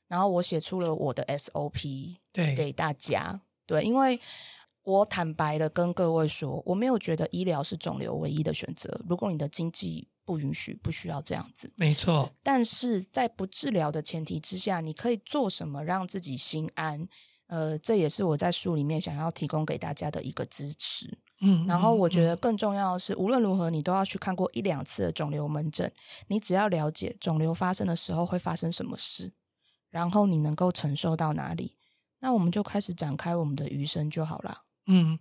[0.06, 3.40] 然后我写出了我的 SOP，对，给大家。
[3.66, 4.20] 对，因为
[4.84, 9.00] 我坦白的跟各位说，我没有觉得医疗是肿瘤唯一的选择。
[9.08, 12.30] 如果你的经济不允许，不需要这样子，没错。
[12.44, 17.08] 但是在不治疗的前提之下，你可以做什么让自己心安？
[17.46, 21.18] 呃，这也是我在书里面想要提供给大家的一个支持。
[21.40, 25.92] 嗯，然后我觉得更重要的是，嗯、无论如何，你都要去看过一两次的肿瘤门诊。
[26.28, 29.32] 你只要了解肿瘤发生的时候会发生什么事，
[29.90, 31.76] 然后你能够承受到哪里，
[32.20, 34.62] 那我们就开始展开我们的余生就好了。
[34.86, 35.18] 嗯，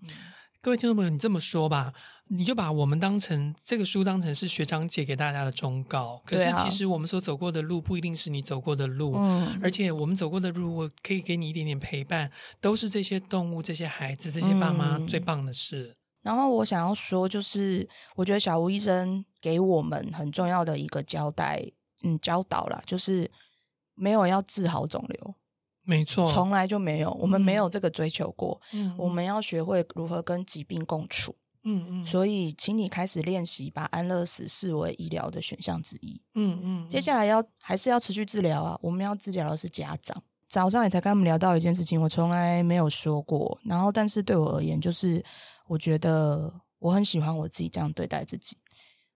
[0.61, 1.93] 各位听众朋友，你这么说吧，
[2.29, 6.21] 你就把我们当成这个书当成是学长姐给大家的忠告。
[6.25, 15.97] 可是其实我们所走过的路不一定是你走过的路，嗯，而且我们走过的路，我可以给你一点点陪伴，都是这些动物、这些孩子、这些爸妈最棒的事。
[16.23, 21.63] 然后我想要说，就是我觉得小吴医生给我们很重要的一个交代，
[22.03, 23.29] 嗯，教导啦，就是
[23.93, 25.35] 没有要治好肿瘤。
[25.85, 28.59] 没错，从来就没有，我们没有这个追求过。
[28.71, 31.35] 嗯，我们要学会如何跟疾病共处。
[31.65, 36.21] 嗯嗯，所以，请你开始练习把安乐死视为医疗的选项之一。
[36.35, 38.79] 嗯嗯，接下来要还是要持续治疗啊。
[38.81, 40.21] 我们要治疗的是家长。
[40.47, 43.57] 早上也才跟他们聊到一件事情，我从来没有说过。
[43.63, 45.23] 然后，但是对我而言，就是
[45.67, 48.57] 我觉得我很喜欢我自己这样对待自己。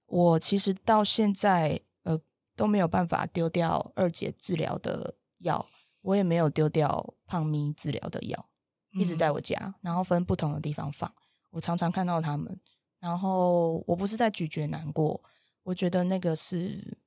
[0.05, 2.19] 我其实到现在呃
[2.55, 5.65] 都没有办法丢掉二姐治疗的药。
[6.01, 8.45] 我也没有丢掉胖咪治疗的药，
[8.91, 11.11] 一直在我家，嗯，然后分不同的地方放。
[11.49, 12.57] 我常常看到他们，
[12.99, 15.21] 然后我不是在咀嚼难过，
[15.63, 16.97] 我觉得那个是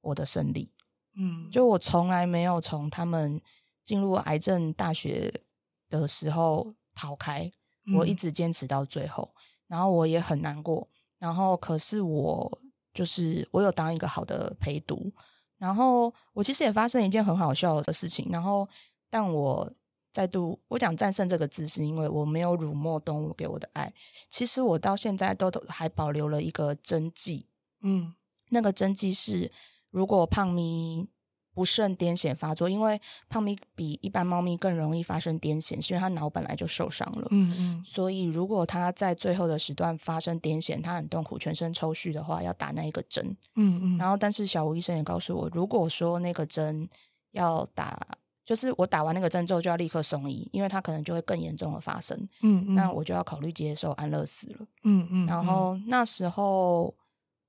[0.00, 0.72] 我的胜利。
[1.18, 3.38] 嗯，就我从来没有从他们
[3.84, 5.42] 进入癌症大学
[5.90, 7.52] 的时候逃开，
[7.94, 9.30] 我一直坚持到最后，
[9.66, 12.58] 然后我也很难过，然后可是我
[12.94, 15.12] 就是我有当一个好的陪读。
[15.58, 18.68] 然后我其实也发生一件很好笑的事情，然后
[19.08, 19.72] 但我
[20.12, 23.92] 再度我讲战胜这个字，是因为我没有辱没动物给我的爱。
[24.28, 27.46] 其实我到现在都都还保留了一个真迹，
[27.82, 28.14] 嗯，
[28.50, 29.50] 那个真迹是
[29.90, 31.08] 如果胖咪。
[31.56, 37.26] 不慎癫痫发作，因为胖咪比一般猫咪更容易发生癫痫，是因为它脑本来就受伤了。
[37.30, 43.24] 嗯嗯，所以如果它在最后的时段发生癫痫，它很痛苦，全身抽搐的话，要打那一个针。
[43.54, 46.86] 嗯嗯，然后但是小吴医生也告诉我，如果说那个针
[47.30, 48.06] 要打，
[48.44, 52.14] 就是我打完那个针之后就要立刻送医，因为它可能就会更严重的发生。
[52.42, 54.66] 嗯嗯，那我就要考虑接受安乐死了。
[54.84, 56.94] 嗯嗯，然后那时候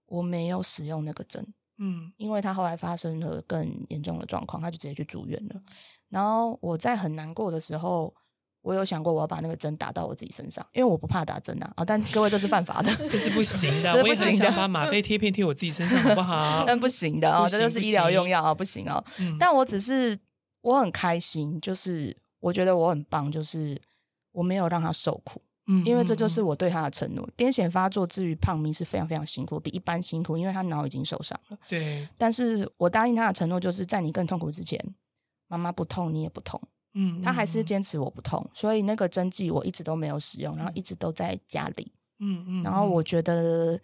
[0.05, 1.45] 我没有使用那个针。
[1.79, 5.61] 嗯，因为他后来发生了更严重的状况，他就直接去住院了。
[6.09, 8.13] 然后我在很难过的时候，
[8.61, 11.71] 我有想过我要把那个针打到我自己身上，因为我不怕打针啊。
[11.75, 13.91] 啊，但各位这是犯法的，这是不行的。
[14.01, 16.63] 我也很想把吗啡贴片贴我自己身上，好不好？
[16.67, 19.03] 但不行的啊，这就是医疗用药啊，不行哦。
[19.19, 20.17] 嗯，但我只是
[20.61, 23.79] 我很开心，就是我觉得我很棒，就是
[24.31, 25.41] 我没有让他受苦。
[25.67, 27.27] 嗯，因为这就是我对他的承诺。
[27.37, 31.57] 癫痫发作至于胖咪是非常非常辛苦，比一般辛苦，因为他脑已经受伤了。
[31.67, 34.81] 对，但是我答应他的承诺，就是在你更痛苦之前，
[35.47, 36.61] 妈妈不痛，你也不痛。
[36.93, 41.91] 嗯，他还是坚持我不痛，所以那个针剂我一直都没有使用，然后一直都在家里。
[42.19, 43.79] 嗯嗯，然后我觉得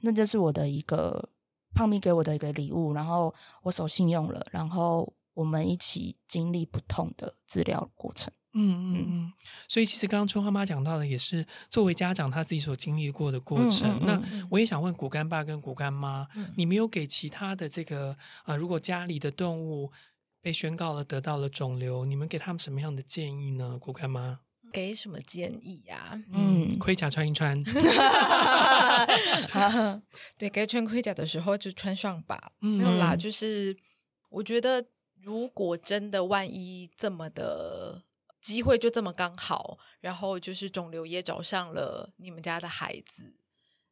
[0.00, 1.28] 那就是我的一个
[1.74, 8.32] 胖咪给我的一个礼物，然后我守信用了，然后我们一起经历不痛的治疗过程。
[8.58, 9.32] 嗯嗯嗯，
[9.68, 13.98] 所以其实刚刚春花妈讲到的也是作为家长他自己所经历过的过程。
[14.00, 18.12] 嗯嗯嗯、那我也想问股干爸跟股干妈，嗯、你没有给其他的这个
[18.44, 19.92] 啊、呃，如果家里的动物
[20.40, 23.76] 被宣告了得到了肿瘤，你们给他们什么样的建议呢？
[23.78, 24.40] 股干妈
[24.72, 26.22] 给什么建议呀、啊？
[26.32, 27.62] 嗯，盔甲穿一穿。
[30.38, 32.52] 对，该穿盔甲的时候就穿上吧。
[32.62, 33.76] 嗯、没有啦，就是
[34.30, 34.86] 我觉得
[35.20, 38.04] 如果真的万一这么的。
[38.46, 43.34] 机会就这么刚好，然后就是肿瘤也找上了你们家的孩子，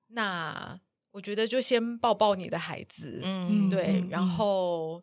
[0.06, 4.24] 那我觉得就先抱抱你的孩子，嗯，对，嗯、然。
[4.24, 5.02] 后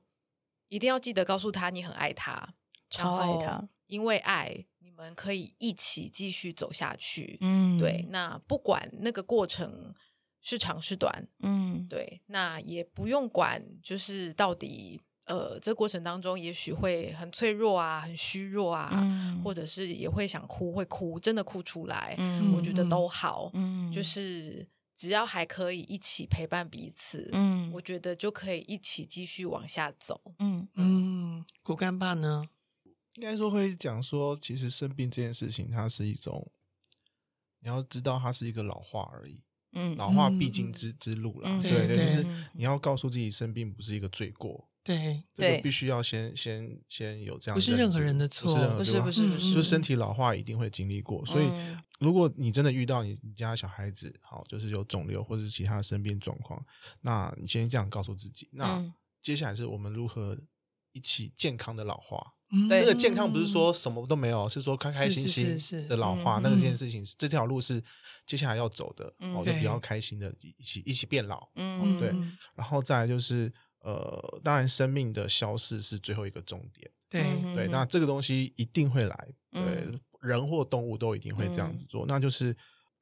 [0.69, 2.53] 一定要记得告诉他你很爱他，
[2.89, 9.93] 超爱他，因为爱你们可以一起继续走下去，嗯，对，那不管那个过程
[10.39, 15.01] 是长是短，嗯，对，那也不用管，就是到底。
[15.31, 30.19] 呃，这过程当中也许会很脆弱啊，很虚弱啊，嗯、或者是也会想哭，会哭，真的哭出来，嗯、我觉得都好，嗯、就是只要还可以一起陪伴彼此，嗯、我觉得就可以一起继续往下走。
[30.39, 32.43] 嗯嗯，骨干爸呢？
[33.15, 36.51] 应该说会讲说，其实生病这件事情，它是一种，
[37.59, 39.41] 你要知道，它是一个老化而已。
[39.73, 44.69] 嗯，老化必经之之路啦，嗯、对对，对对就是你要告诉自己，生病不是一个罪过。
[44.83, 51.47] 对，这个必须要先先先有这样，不是任何人的错，不是不是不是，就身体老化一定会经历过，所以
[51.99, 56.59] 如果你真的遇到你你家小孩子，好，就是有肿瘤或者是其他的生病状况，
[57.01, 58.83] 那你先这样告诉自己，那
[59.21, 60.35] 接下来是我们如何
[60.93, 62.33] 一起健康的老化。
[62.67, 67.81] 那个健康不是说什么都没有，是说开开心心的老化，那个这件事情，这条路是
[68.25, 72.09] 接下来要走的，哦，就比较开心的一起一起变老，嗯，对，
[72.55, 73.53] 然后再来就是。
[73.81, 76.89] 呃，当然，生命的消逝是最后一个重点。
[77.09, 77.23] 对
[77.55, 79.87] 对，那这个东西一定会来，对，
[80.21, 82.05] 人或动物都一定会这样子做。
[82.07, 82.55] 那就是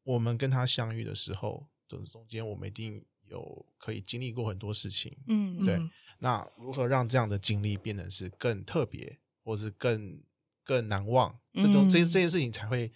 [0.03, 5.79] 我们跟他相遇的时候，中中间我们一定有可以经历过很多事情，嗯，对。
[6.17, 10.19] 那如何让这样的经历变成是更特别，或是更
[10.63, 11.39] 更难忘？
[11.53, 12.91] 这种、嗯、这这件事情才会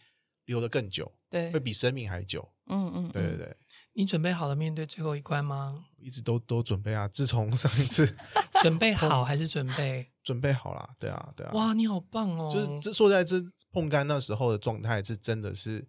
[0.45, 2.49] 留得更久，对，会比生命还久。
[2.67, 3.57] 嗯嗯，对对对。
[3.93, 5.85] 你准备好了面对最后一关吗？
[5.99, 7.07] 一直都都准备啊！
[7.07, 8.17] 自从上一次
[8.61, 10.89] 准备好还是准备 准备好了？
[10.99, 11.51] 对啊，对啊！
[11.53, 12.51] 哇，你好棒哦！
[12.51, 13.41] 就是这说在这
[13.71, 15.87] 碰干那时候的状态是真的是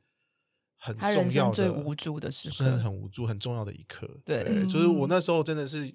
[0.77, 4.07] 很重要的，最无助的时候，真的很无助，很重要的一刻。
[4.25, 5.93] 对，对，就是我那时候真的是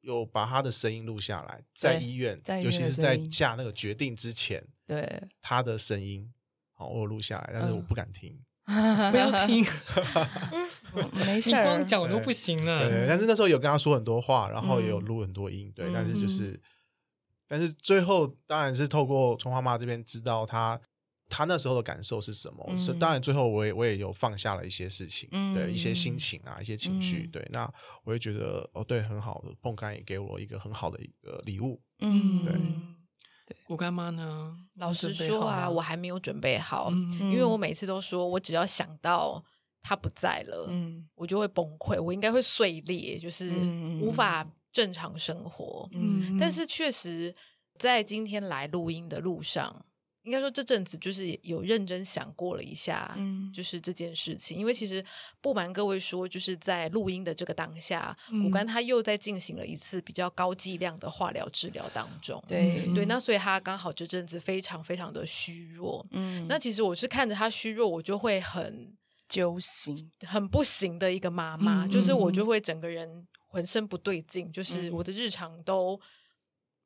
[0.00, 6.32] 有把他的声音录下来，在医院，尤其是在下那个决定之前，对他的声音，
[6.72, 8.40] 好，我录下来，但是我不敢听。
[9.10, 9.64] 不要听，
[11.26, 12.88] 没事，你光讲我都不行了。
[12.88, 15.92] 对，但是那时候有跟他说很多话，然后也有录很多音，嗯、对。
[15.92, 16.60] 但是就是，嗯、
[17.48, 20.80] 但是最后当然是透过葱花妈这边知道他
[21.28, 22.64] 他那时候的感受是什么。
[22.68, 27.24] 嗯、是当然最后我也我也有放下了一些事情，嗯、对一些心情啊，一些情绪。
[27.24, 27.72] 嗯、对，那
[28.04, 31.80] 我也觉得哦，对，很好的碰干也给我一个很好的一个礼物。
[32.00, 32.54] 嗯，对。
[33.64, 34.56] 股干妈呢？
[34.76, 39.42] 老实说啊，我还没有准备好，嗯、因为我每次都说，我只要想到
[39.80, 43.50] 他不在了，嗯、我就会崩溃，我应该会碎裂，就是
[44.00, 45.88] 无法正常生活。
[45.92, 47.34] 嗯、但是确实
[47.78, 49.84] 在今天来录音的路上。
[50.24, 54.58] 应该说这阵子就是有认真想过了一下，嗯，就是这件事情。
[54.58, 55.02] 因为其实
[55.40, 63.06] 不瞒各位说，就是在录音的这个当下，股干他又在进行了一次比较高剂量的化疗治疗当中，对对。
[63.06, 66.46] 那所以他刚好这阵子非常非常的虚弱，嗯。
[66.46, 68.94] 那其实我是看着他虚弱，我就会很
[69.26, 69.96] 揪心，
[70.26, 75.98] 很不行的一个妈妈，嗯、就是我就会整个人浑身不对劲，就是我的日常都。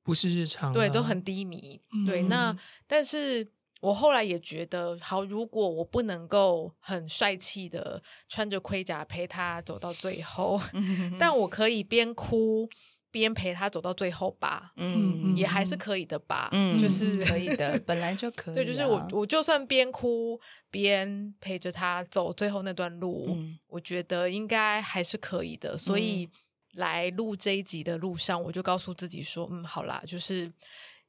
[0.04, 1.80] 不是日常，对，都很低迷。
[1.92, 2.54] 嗯、对，那
[2.86, 3.50] 但是
[3.80, 12.68] 我后来也觉得，好，如果我不能够很帅气的穿着盔甲陪他走到最后， 嗯、但我可以边哭
[13.10, 18.54] 边陪他走到最后吧，嗯，也还是可以的吧，嗯，就是可以的，本来就 可以。
[18.54, 20.38] 对，就是我，我就算边哭
[20.70, 26.28] 边陪着他走最后那段路，嗯、我觉得应该还是可以的，所以。
[26.74, 30.50] 嗯来录这一集的路上，我就告诉自己说：“嗯，好啦，就是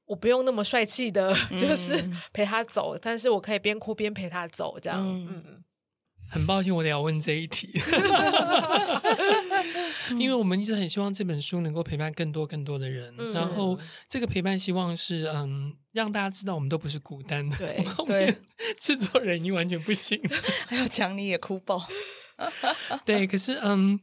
[0.06, 5.02] 我不用那么帅气的， 嗯、就是陪他走，但是我可以边哭边陪他走，这样。
[5.02, 5.64] 嗯”嗯，
[6.30, 7.72] 很抱歉，我得要问这一题，
[10.20, 13.76] 因为我们一直很希望这本书能够陪伴更多更多的人，嗯、然后
[14.08, 17.58] 这个陪伴希望是嗯，让大家知道我们都不是孤单的。
[17.58, 18.38] 对对，
[18.80, 20.22] 制作人已经完全不行，
[20.68, 21.88] 还要强你也哭爆。
[23.04, 24.00] 对，可是嗯。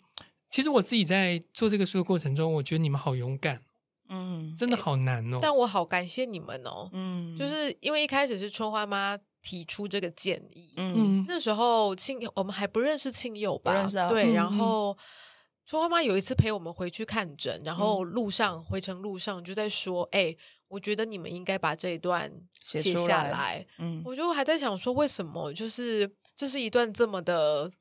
[0.53, 3.62] 其实我自己在做这个书的过程中，我觉得你们好勇敢，
[4.11, 5.38] 嗯，真的好难哦。
[5.40, 14.94] 但我好感谢你们哦，嗯，就是因为一开始是春花妈提出这个建议，嗯，那时候亲我们还不认识亲友吧，不认识啊，对，然后
[15.64, 20.36] 春花妈有一次陪我们回去看诊，然后路上回程路上就在说，哎，
[20.68, 22.30] 我觉得你们应该把这一段
[22.62, 27.72] 写下来，嗯，我就还在想说，为什么就是这是一段这么的。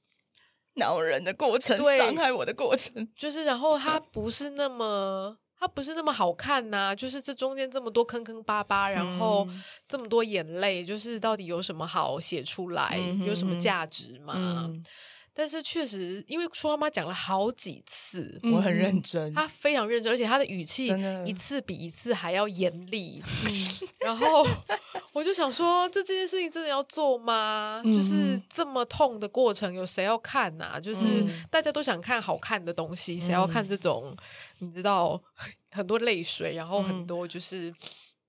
[0.76, 9.48] 恼人的过程，伤害我的过程，就是然后它不是那么，它不是那么好看呐、啊，就是这中间这么多坑坑巴巴，然后
[9.88, 14.34] 这么多眼泪，就是到底有什么好写出来，嗯、有什么价值吗？
[14.36, 14.84] 嗯
[15.34, 20.88] 但是确实，因为说妈妈讲了好几次，我很认真，她非常认真，而且她的语气
[21.26, 23.22] 一次比一次还要严厉。
[23.24, 24.46] 嗯、然后
[25.14, 27.82] 我就想说，这这件事情真的要做吗？
[27.86, 30.80] 嗯、就是这么痛的过程，有谁要看呐、啊？
[30.80, 34.16] 就是大家都想看好看的东西，谁、嗯、要看这种
[34.60, 35.22] 你知道
[35.72, 37.74] 很多泪水，然后很多就是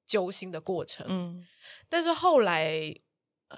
[0.07, 1.05] 揪心的过程。
[1.09, 1.45] 嗯，
[1.89, 2.95] 但是后来。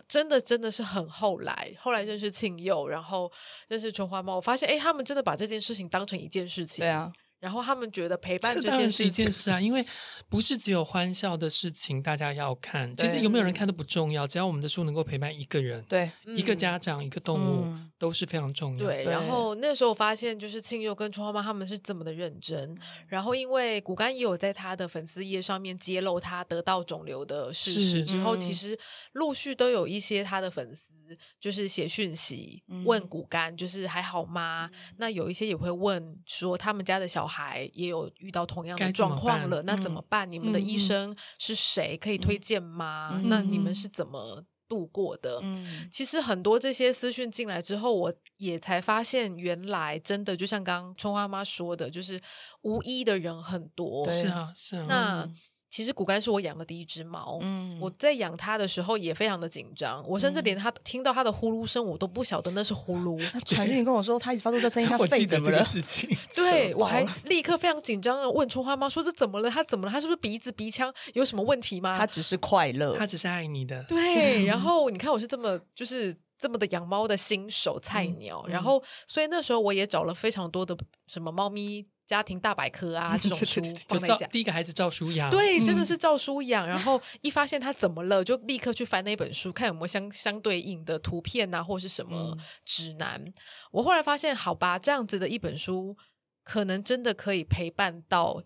[0.08, 3.30] 真的真的是很后来，后来认识庆佑，然后
[3.68, 6.82] 认识春花猫，我发现，哎，他们真的把这件事情当成一件事情。
[6.82, 7.12] 对啊。
[7.44, 9.84] 然后他们觉得陪伴这件事是一件事啊，因为
[10.30, 17.66] 不是只有欢笑的事情大家要看， 其实有没有人看都不重要，只要我们的书能够陪伴一个人，对，一个家长，一个动物
[17.98, 18.86] 都是非常重要。
[18.86, 22.74] 对，然后那时候我发现，就是庆佑跟春花妈他们是这么的认真。
[23.08, 28.78] 然后因为骨干也有在他的粉丝页上面揭露他得到肿瘤的事实之后，其实
[29.12, 30.92] 陆续都有一些他的粉丝
[31.38, 34.70] 就是写讯息问骨干，就是还好吗？
[34.96, 37.33] 那有一些也会问说他们家的小孩。
[37.34, 40.28] 还也有遇到同样的状况了，怎那怎么办？
[40.28, 41.96] 嗯、你们的医生是谁？
[41.96, 43.10] 可以推荐吗？
[43.14, 45.40] 嗯、那你们是怎么度过的？
[45.42, 52.20] 嗯、其实很多这些私讯进来之后，我也才发现，原来真的就像刚刚春花妈说的，就是
[52.62, 54.08] 无医的人很多。
[54.08, 54.86] 是啊，是啊。
[54.88, 55.28] 那
[55.74, 63.20] 其实骨干是我养的第一只猫，嗯，我在养它的时候也非常的紧张，我甚至连它听到它的呼噜声，我都不晓得那是呼噜。
[63.44, 65.64] 传讯跟我说，它一直发出这声音， 它肺怎么了？
[65.64, 69.50] 事情 对，我还立刻非常紧张的问春花妈说：“这怎么了？
[69.50, 69.90] 它怎么了？
[69.90, 73.82] 它是不是鼻子鼻腔有什么问题吗？”它只是快乐，它只是爱你的。
[73.88, 76.16] 对， 然后你看我是这么就是。
[76.36, 84.26] 这么的养猫的新手菜鸟，嗯、然后所以那时候我也找了非常多的什么猫咪家庭大百科啊 这种书放在家。
[84.28, 86.66] 第一个孩子赵书养，对，真的是赵书养。
[86.66, 93.22] 嗯、然后一发现他怎么了，就立刻去翻那本书，看有没有相相对应的图片啊，或是什么指南。
[93.24, 93.32] 嗯、
[93.72, 95.96] 我后来发现，好吧，这样子的一本书，
[96.42, 98.42] 可能真的可以陪伴到。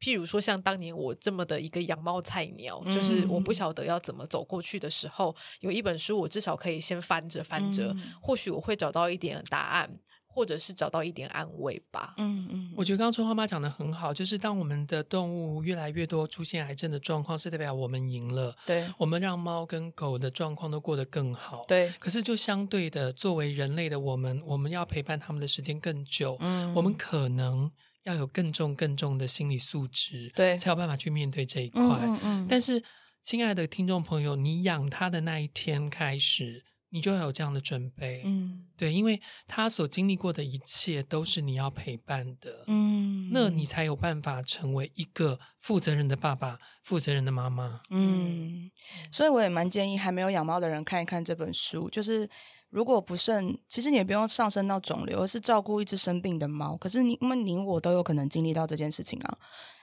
[0.00, 9.88] 譬如说，像当年我这么的一个养猫菜鸟，嗯、就是我不晓得要怎么走过去的时候，有一本书，我至少可以先翻着翻着，嗯、或许我会找到一点答案，
[10.32, 12.14] 或者是找到一点安慰吧。
[12.16, 18.56] 嗯嗯，我觉得刚刚春花妈讲的很好，就是当我们的动物越来越多出现癌症的状况，是代表我们赢了。
[18.66, 21.60] 对，我们让猫跟狗的状况都过得更好。
[21.68, 26.36] 对，可是就相对的，作为人类的我们，我们要陪伴他们的时间更久。
[26.40, 27.70] 嗯，我们可能。
[28.04, 31.80] 要有更重、更重的心理素质，对，才有办法去面对这一块。
[31.80, 32.46] 嗯嗯嗯。
[32.50, 32.82] 但是，
[33.22, 38.22] 亲爱的听众朋友，你养它的那一天开始，你就要有这样的准备。
[38.24, 42.62] 嗯，对，因为他所经历过的一切都是你要陪伴的。
[42.68, 47.80] 嗯，那你才有办法成为一个负责任的爸爸、负责任的妈妈。
[47.90, 48.70] 嗯，
[49.10, 52.30] 所以我也蛮建议还没有养猫的人看一看这本书，就是。
[52.72, 56.74] 如果不慎，其实你也不用上升到肿瘤，而是照顾一只生病的猫。
[56.78, 59.38] 可是你，因为你我都有可能经历到这件事情啊。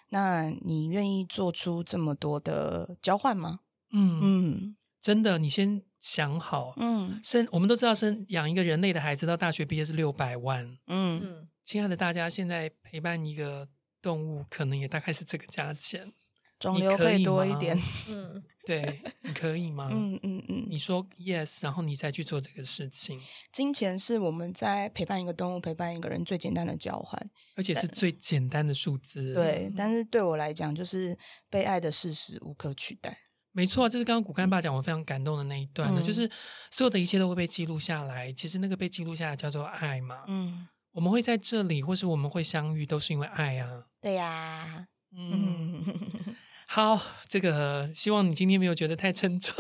[0.10, 3.60] 那你愿意做出这么多的交换吗？
[3.94, 6.74] 嗯嗯，真的，你先想好。
[6.78, 10.78] 嗯，生我们都知道，生养一个人类的孩子到大学毕业是六百万。
[10.88, 13.68] 嗯，亲爱的大家，现在陪伴一个
[14.02, 16.14] 动物，可能也大概是这个价钱。
[16.60, 19.88] 肿瘤可以多一点，嗯，对，你可以吗？
[19.90, 23.18] 嗯 嗯嗯，嗯嗯你说 yes，然后你再去做这个事情。
[23.54, 29.34] 金钱是我们在陪伴一个动物、陪伴一个人最简单的交换，而且是最简单的数字。
[29.34, 31.18] 对，但是对我来讲，就是
[31.50, 33.18] 被爱的事实无可取代。
[33.52, 36.30] 没错，这是刚刚古干爸讲我非常感动的那一段呢，嗯、就是
[36.70, 38.32] 所有的一切都会被记录下来。
[38.32, 40.24] 其实那个被记录下来叫做爱嘛。
[40.28, 43.86] 嗯，我们会在这里，或是我们会相遇，都是因为爱啊。
[44.02, 44.86] 对呀、啊，
[45.16, 45.84] 嗯。
[46.72, 49.56] 好，这个希望你今天没有觉得太沉重。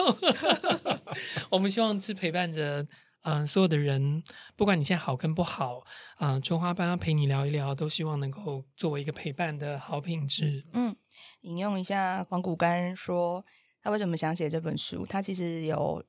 [1.50, 2.84] 我们希望是陪伴着
[3.24, 4.24] 嗯、呃、所有的人，
[4.56, 5.84] 不管你现在好跟不好，
[6.20, 10.68] 嗯、呃，春花妈陪你聊一聊，都希望能够作为一个陪伴的好品质。
[10.74, 10.96] 嗯，
[11.42, 13.44] 引用一下黄骨干说，
[13.82, 15.06] 他为什么想写这本书？
[15.06, 16.04] 他其实有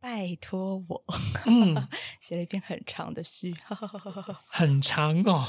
[0.00, 1.02] 拜托我，
[1.46, 1.74] 嗯，
[2.20, 3.54] 写了一篇很长的诗，
[4.48, 5.46] 很长哦。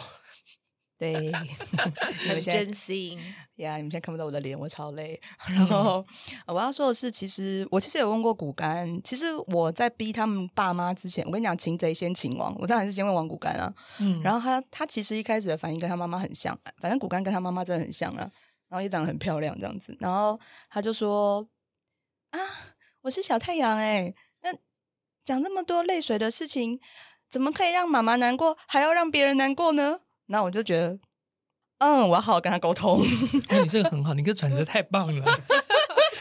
[0.98, 1.30] 对，
[2.26, 3.20] 很真心
[3.56, 5.20] 呀你们现在看不到我的脸，我超累。
[5.46, 6.00] 然后、
[6.48, 13.74] 嗯、我要说的是，其实我其实有问过骨干，其实我在逼他们爸妈之前，我跟你讲，擒贼先擒王，我当然是先问王骨干啊。
[14.00, 18.20] 嗯，然后他他其实一开始的反应跟他妈妈很像，反正骨干跟他妈妈真的很像啊，
[18.70, 19.98] 然后也长得很漂亮这样子。
[20.00, 21.46] 然后他就说
[22.36, 22.42] ：“啊，
[23.02, 24.54] 我是小太阳哎、欸，那
[25.24, 26.78] 讲这么多泪水的事情，
[27.30, 31.00] 怎么可以让妈妈难过，还要让别人难过呢？”那我就觉得，
[31.78, 33.02] 嗯，我要好好跟他沟通。
[33.48, 35.40] 哎，你这个很好，你这个转折太棒了，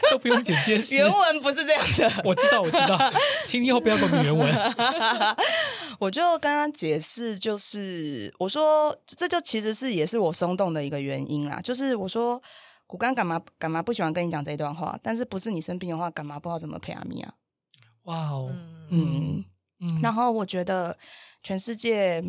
[0.09, 0.95] 都不用剪接。
[0.95, 2.97] 原文不是这样的， 我知道，我知道，
[3.45, 4.49] 请你以后不要给我原文。
[5.99, 11.59] 我就跟他解释，就是我说，这就其实是也是我松动的一个原因啦。
[11.61, 12.41] 就是我说，
[12.87, 17.33] 股干干嘛干嘛不喜欢跟你讲这一段话，但是不是你生病的话，干嘛不知道怎么陪阿咪啊？
[18.03, 18.51] 哇哦，
[18.89, 19.45] 嗯嗯，
[19.79, 20.97] 嗯然后我觉得
[21.43, 22.23] 全世界。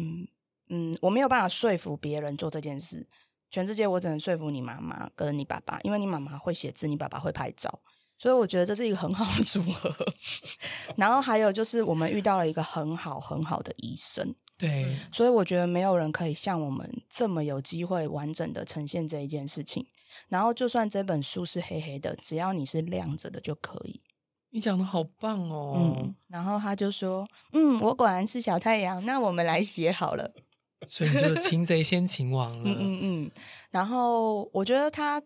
[0.69, 3.07] 嗯，我没有办法说服别人做这件事。
[3.51, 7.79] 全世界，我只能说服你妈妈跟你爸爸，因为你妈妈会写字，你爸爸会拍照，
[8.19, 9.95] 所以我觉得这是一个很好的组合。
[10.99, 19.87] 然后还有就是，我们遇到了一个很好很好的医生，对，所以我觉得没有人可以像我们这么有机会完整的呈现这一件事情。
[20.29, 24.01] 然后，就算这本书是黑黑的，只要你是亮着的就可以。
[24.51, 25.75] 你讲的好棒哦。
[25.77, 30.33] 嗯，然后他就说：“嗯，我果然是小太阳，那我们来写好了。”
[30.89, 32.65] 所以你就擒贼先擒王了。
[32.65, 33.31] 嗯嗯嗯。
[33.71, 35.21] 然后我觉得他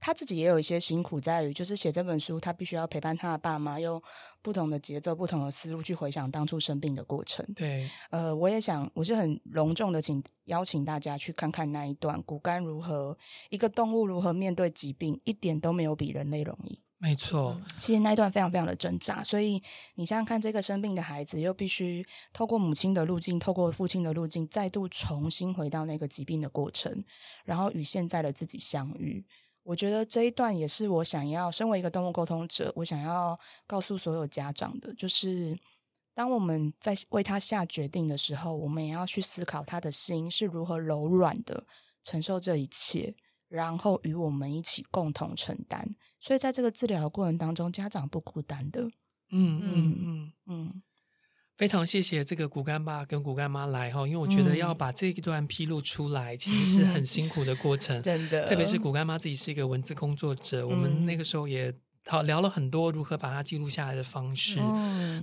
[0.00, 4.00] 他自己也有一些辛苦，在于就是写这本书，他必须要陪伴他的爸妈，用
[4.40, 7.44] 不同的节奏、不同的思路去回想当初生病的过程。
[7.54, 7.88] 对。
[8.10, 13.16] 呃，我也想，我是很隆重的请邀请大家去看看那一段，骨干如何
[13.50, 16.80] 一个动物如何面对疾病，一点都没有比人类容易。
[17.00, 19.62] 没错，其实那一段非常非常的挣扎，所以
[19.94, 27.04] 你想想看，这个生病的孩子又必须透过母亲的路径，透过父亲的路径，再度重新回到那个疾病的过程，
[27.44, 29.24] 然后与现在的自己相遇。
[29.68, 35.54] 我觉得这一段也是我想要，身为一个动物沟通者，我想要告诉所有家长的，就是
[36.14, 41.62] 当我们在为他下决定的时候，我们也要去思考他的心是如何柔软的
[42.02, 43.14] 承受这一切，
[43.46, 45.86] 然后与我们一起共同承担。
[46.18, 48.80] 所以在这个治疗的过程当中，家长不孤单的。
[49.30, 50.32] 嗯嗯嗯嗯。
[50.46, 50.82] 嗯
[51.58, 58.46] 非常谢谢这个骨干爸跟骨干妈来哈，因为我觉得要把这一段披露出来，其实是很辛苦的过程， 真的。
[58.48, 61.74] 特别是骨干妈自己是一个文字工作者，我们那个时候也
[62.06, 64.60] 好聊了很多如何把它记录下来的方式。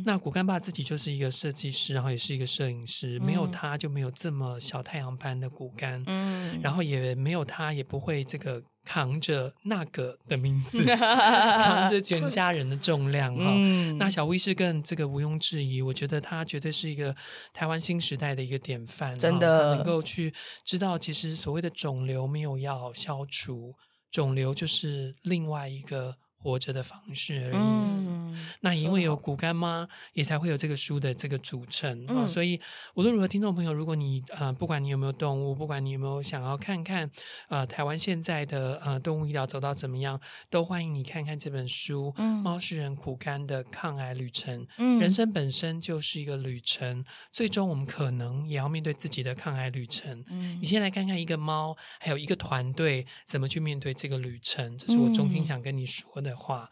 [0.03, 8.61] 那骨干爸自己就是一个设计师，然后也是一个摄影师，没有他就没有这么小太阳般的骨干，嗯，然后也没有他也不会这个。
[8.85, 13.43] 扛着那个的名字， 扛着全家人的重量哈。
[13.47, 17.13] 嗯、那小薇是更这个毋庸置疑，我觉得他绝对是一个
[17.51, 20.33] 台湾新时代的一个典范，真的能够去
[20.63, 23.73] 知道，其实所谓的肿瘤没有要消除，
[24.11, 26.15] 肿瘤就是另外一个。
[26.45, 27.55] 活着的方式而已。
[27.55, 32.13] 嗯，那因为有骨干妈，也才会有这个书的这个组成啊。
[32.17, 32.61] 嗯，所以
[32.93, 37.09] 无论如何，听众朋友，如果你呃，不管你有没有动物，不管你有没有想要看看
[37.49, 40.21] 呃，台湾现在的呃动物医疗走到怎么样，
[40.51, 44.61] 都欢迎你看看这本书《嗯，猫是人骨干的抗癌旅程》。
[44.77, 50.23] 嗯，人生本身就是一个旅程，最终我们可能也要面对自己的抗癌旅程。
[50.29, 56.34] 嗯，你先来看看一个猫，还有一个团队怎么去面对这个旅程，这是我衷心想跟你说的。
[56.35, 56.69] 话，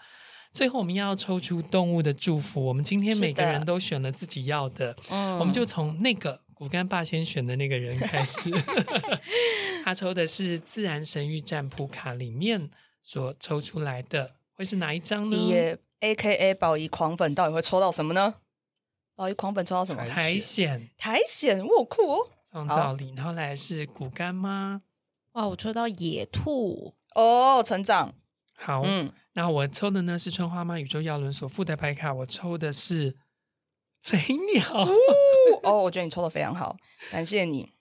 [0.52, 2.64] 最后我们要抽出动物的祝福。
[2.64, 8.52] 我们今天每个人都选了自己要的，嗯，我们就从那个骨干爸先选的那个人开始。
[9.84, 12.70] 他抽的是自然神域占卜卡里面
[13.02, 18.36] 所抽出来的，会是哪一张呢？A K A 宝仪狂粉到底会抽到什么呢？
[19.16, 20.06] 宝仪狂粉抽到什么？
[20.06, 22.30] 苔藓，苔藓，我酷哦！
[22.52, 24.82] 创造力，然后来是骨干妈。
[25.34, 28.14] 哇，我抽到野兔哦，成长。
[28.56, 29.12] 好，嗯。
[29.34, 33.16] 那我抽的呢是春花妈宇宙耀伦所附的牌卡，我抽的是
[34.02, 34.18] 飞
[34.54, 34.88] 鸟。
[35.64, 36.78] 哦，我觉得你抽的非常好，
[37.10, 37.74] 感谢你。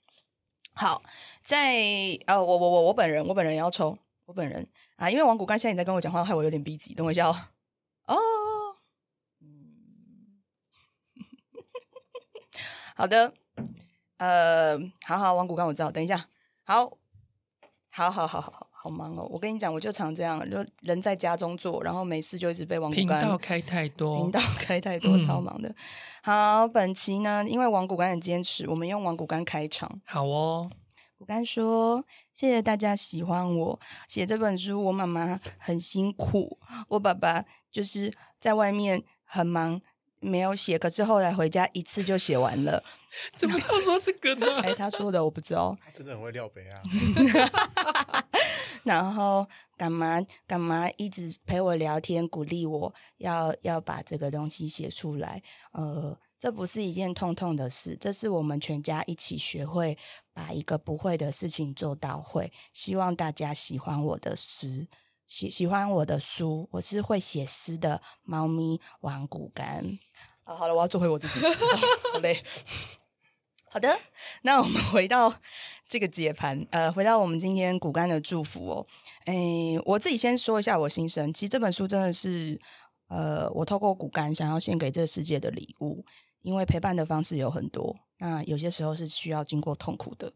[0.75, 1.03] 好，
[1.43, 1.83] 在
[2.27, 7.37] 呃，我我我我本人，我本人也要抽，我本人啊，因为王骨干现在你在跟我讲话，害我有点逼急，等我一下哦。
[8.07, 8.17] 哦，
[9.41, 10.41] 嗯，
[12.97, 13.35] 好的，
[14.17, 16.29] 呃，好好，王骨干我知道，等一下，
[16.65, 16.97] 好，
[17.91, 18.72] 好好好好好。
[18.83, 19.25] 好忙哦！
[19.31, 25.69] 我跟你讲，我就常这样，就人在家中坐，然后没事就一直被王骨干频道 开太多，频道开太多，超忙的。
[25.69, 25.75] 嗯、
[26.25, 29.89] 好，本期呢，因为王骨干很坚持，我们用王骨干开场。
[30.05, 30.69] 好哦，
[31.17, 32.05] 骨干说
[32.35, 33.79] ：“谢谢大家喜欢我
[34.09, 36.59] 写这本书，我妈妈很辛苦，
[36.89, 39.81] 我爸爸就是在外面很忙。”
[40.25, 42.81] 没有写，可是后来回家一次就写完了。
[43.35, 44.47] 怎么要说这个呢？
[44.63, 45.77] 哎，他说的我不知道。
[45.85, 46.81] 他真的很会撩杯啊。
[48.85, 55.43] 然后干嘛干嘛一直陪我聊天，鼓励我要要把这个东西写出来。
[55.73, 59.97] 呃，这不是一件痛痛的事，这是我们全家一起学会
[60.33, 62.53] 把一个不会的事情做到会。
[62.73, 64.89] 希望大家喜欢我的诗。
[65.29, 69.83] 喜喜欢我的书，我是会写诗的猫咪王骨干。
[70.45, 71.41] 啊，好了，我要做回我自己。
[71.47, 71.51] 哦、
[72.13, 72.45] 好嘞，
[73.73, 73.99] 好的，
[74.43, 75.35] 那我们回到
[75.89, 78.87] 这个解盘，呃，回到我们今天骨干的祝福哦。
[79.25, 81.33] 诶，我自己先说一下我心声。
[81.33, 82.61] 其实这本书真的是，
[83.09, 86.05] 呃，我透过骨干想要献给这个世界的礼物，
[86.43, 90.31] 因为陪伴的方式有很多，那有些时候是需要经过痛苦的。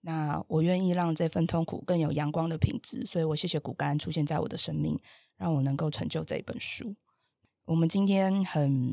[0.00, 4.98] 那我愿意让这份痛苦更有阳光的品质，所以我谢谢骨干出现在我的生命，
[5.36, 6.96] 让我能够成就这本书。
[7.66, 8.90] 我们今天很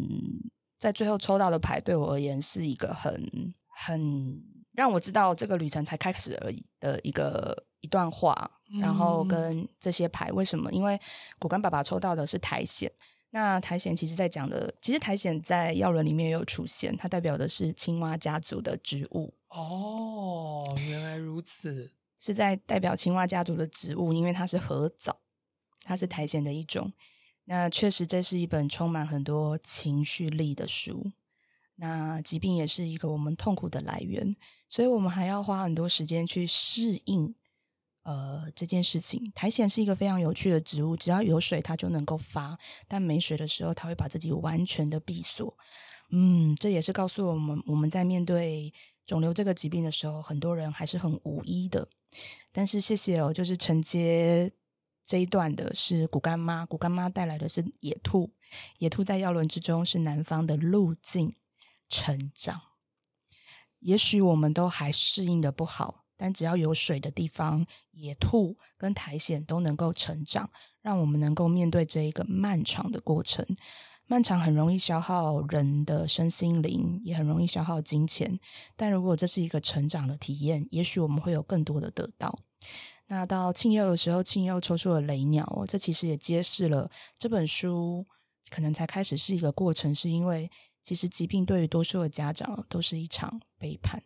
[0.78, 8.52] 在最后抽到的牌，对我而言是一个很很让我知道这个旅程才开始而已的一个一段话。
[8.82, 10.72] 然后跟这些牌为什么？
[10.72, 11.00] 因为
[11.38, 12.90] 骨干爸爸抽到的是苔藓。
[13.30, 19.32] 那苔藓其实在讲的，其实苔藓在药轮里面也有出现，它代表的是青蛙家族的植物。
[19.50, 25.16] 哦，原来如此，是在代表青蛙家族的植物，因为它是合藻，
[25.82, 26.92] 它是苔藓的一种。
[27.44, 31.12] 那确实，这是一本充满很多情绪力的书。
[31.76, 34.36] 那疾病也是一个我们痛苦的来源，
[34.68, 37.36] 所以我们还要花很多时间去适应。
[38.04, 42.56] 呃，这件事情，苔藓是一个非常有趣的植物，只要有水，它就能够发；
[42.88, 45.58] 但没水的时候，它会把自己完全的闭锁。
[46.12, 48.72] 嗯，这也是告诉我们，我们在面对
[49.08, 51.88] 肿瘤这个疾病的时候，很多人还是很无依的。
[52.52, 54.52] 但是，谢谢哦，就是承接
[55.04, 58.30] 这一段的是骨干妈，骨干妈带来的是野兔，
[58.78, 61.34] 野兔在药轮之中是南方的路径
[61.90, 62.62] 成长。
[63.80, 66.06] 也许我们都还适应的不好。
[66.18, 70.50] 但只要有水的地方，野兔跟苔藓都能够成长，
[70.82, 73.46] 让我们能够面对这一个漫长的过程。
[74.08, 78.40] 漫长很容易消耗人的身心灵，也很容易消耗金钱。
[78.78, 82.40] 但如果这是一个成长的体验，也许我们会有更多的得到。
[83.08, 88.06] 那到庆佑的时候，庆佑抽出了雷鸟哦，这其实也揭示了这本书
[88.50, 90.50] 可能才开始是一个过程，是因为
[90.86, 94.02] 其实疾病对于多数的家长都是一场背叛，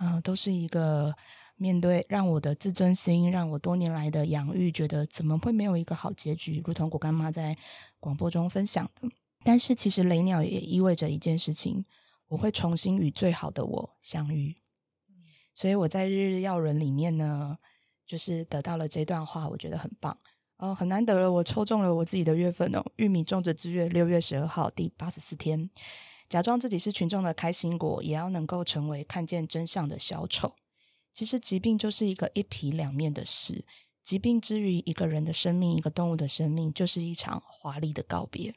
[0.00, 1.14] 嗯、呃，都是一个。
[1.58, 6.62] 面对让我的自尊心，让我多年来的养育觉得怎么会没有一个好结局？
[6.66, 7.56] 如同果干妈在
[7.98, 9.08] 广播中分享的。
[9.42, 11.86] 但是其实雷鸟也意味着一件事情，
[12.28, 14.54] 我会重新与最好的我相遇。
[15.54, 17.56] 所以我在日日要人里面呢，
[18.06, 20.14] 就是得到了这段话，我觉得很棒。
[20.58, 25.68] 哦，很难得了，我抽中了我自己的月份哦，玉米种植之月六月十二号第八十四天，
[26.28, 30.54] 假装自己是群众的开心果，也要能够成为看见真相的小丑。
[31.12, 33.64] 其实疾病就是一个一体两面的事。
[34.02, 38.54] 疾病之于一个人的生命，一个动物的生命，就是一场华丽的告别。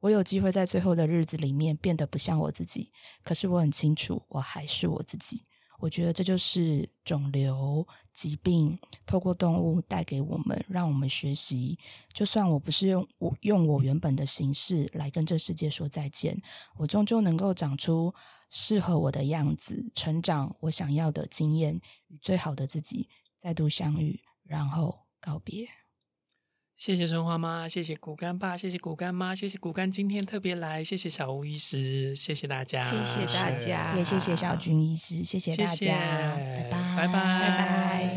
[0.00, 2.90] 我有机会在最后的日子里面变得不像我自己，
[3.22, 5.42] 可是我很清楚，我还是我自己。
[5.82, 11.76] 我觉得这就是肿瘤、疾病透过动物带给我们，让我们学习。
[12.12, 16.40] 就算我不是用我用我原本的形式来跟这世界说再见，
[16.76, 18.14] 我终究能够长出
[18.48, 23.08] 适合我的样子，成长我想要的经验，与最好的自己
[23.40, 25.81] 再度相遇，然后告别。
[26.84, 34.56] 谢谢春花妈，谢谢骨干爸，谢谢骨干妈，谢谢骨干今天特别来，谢谢小吴医师，谢谢大家，谢谢大家，也谢谢小。
[34.56, 38.11] 军医师，谢谢大家，谢谢拜拜，拜拜，拜拜。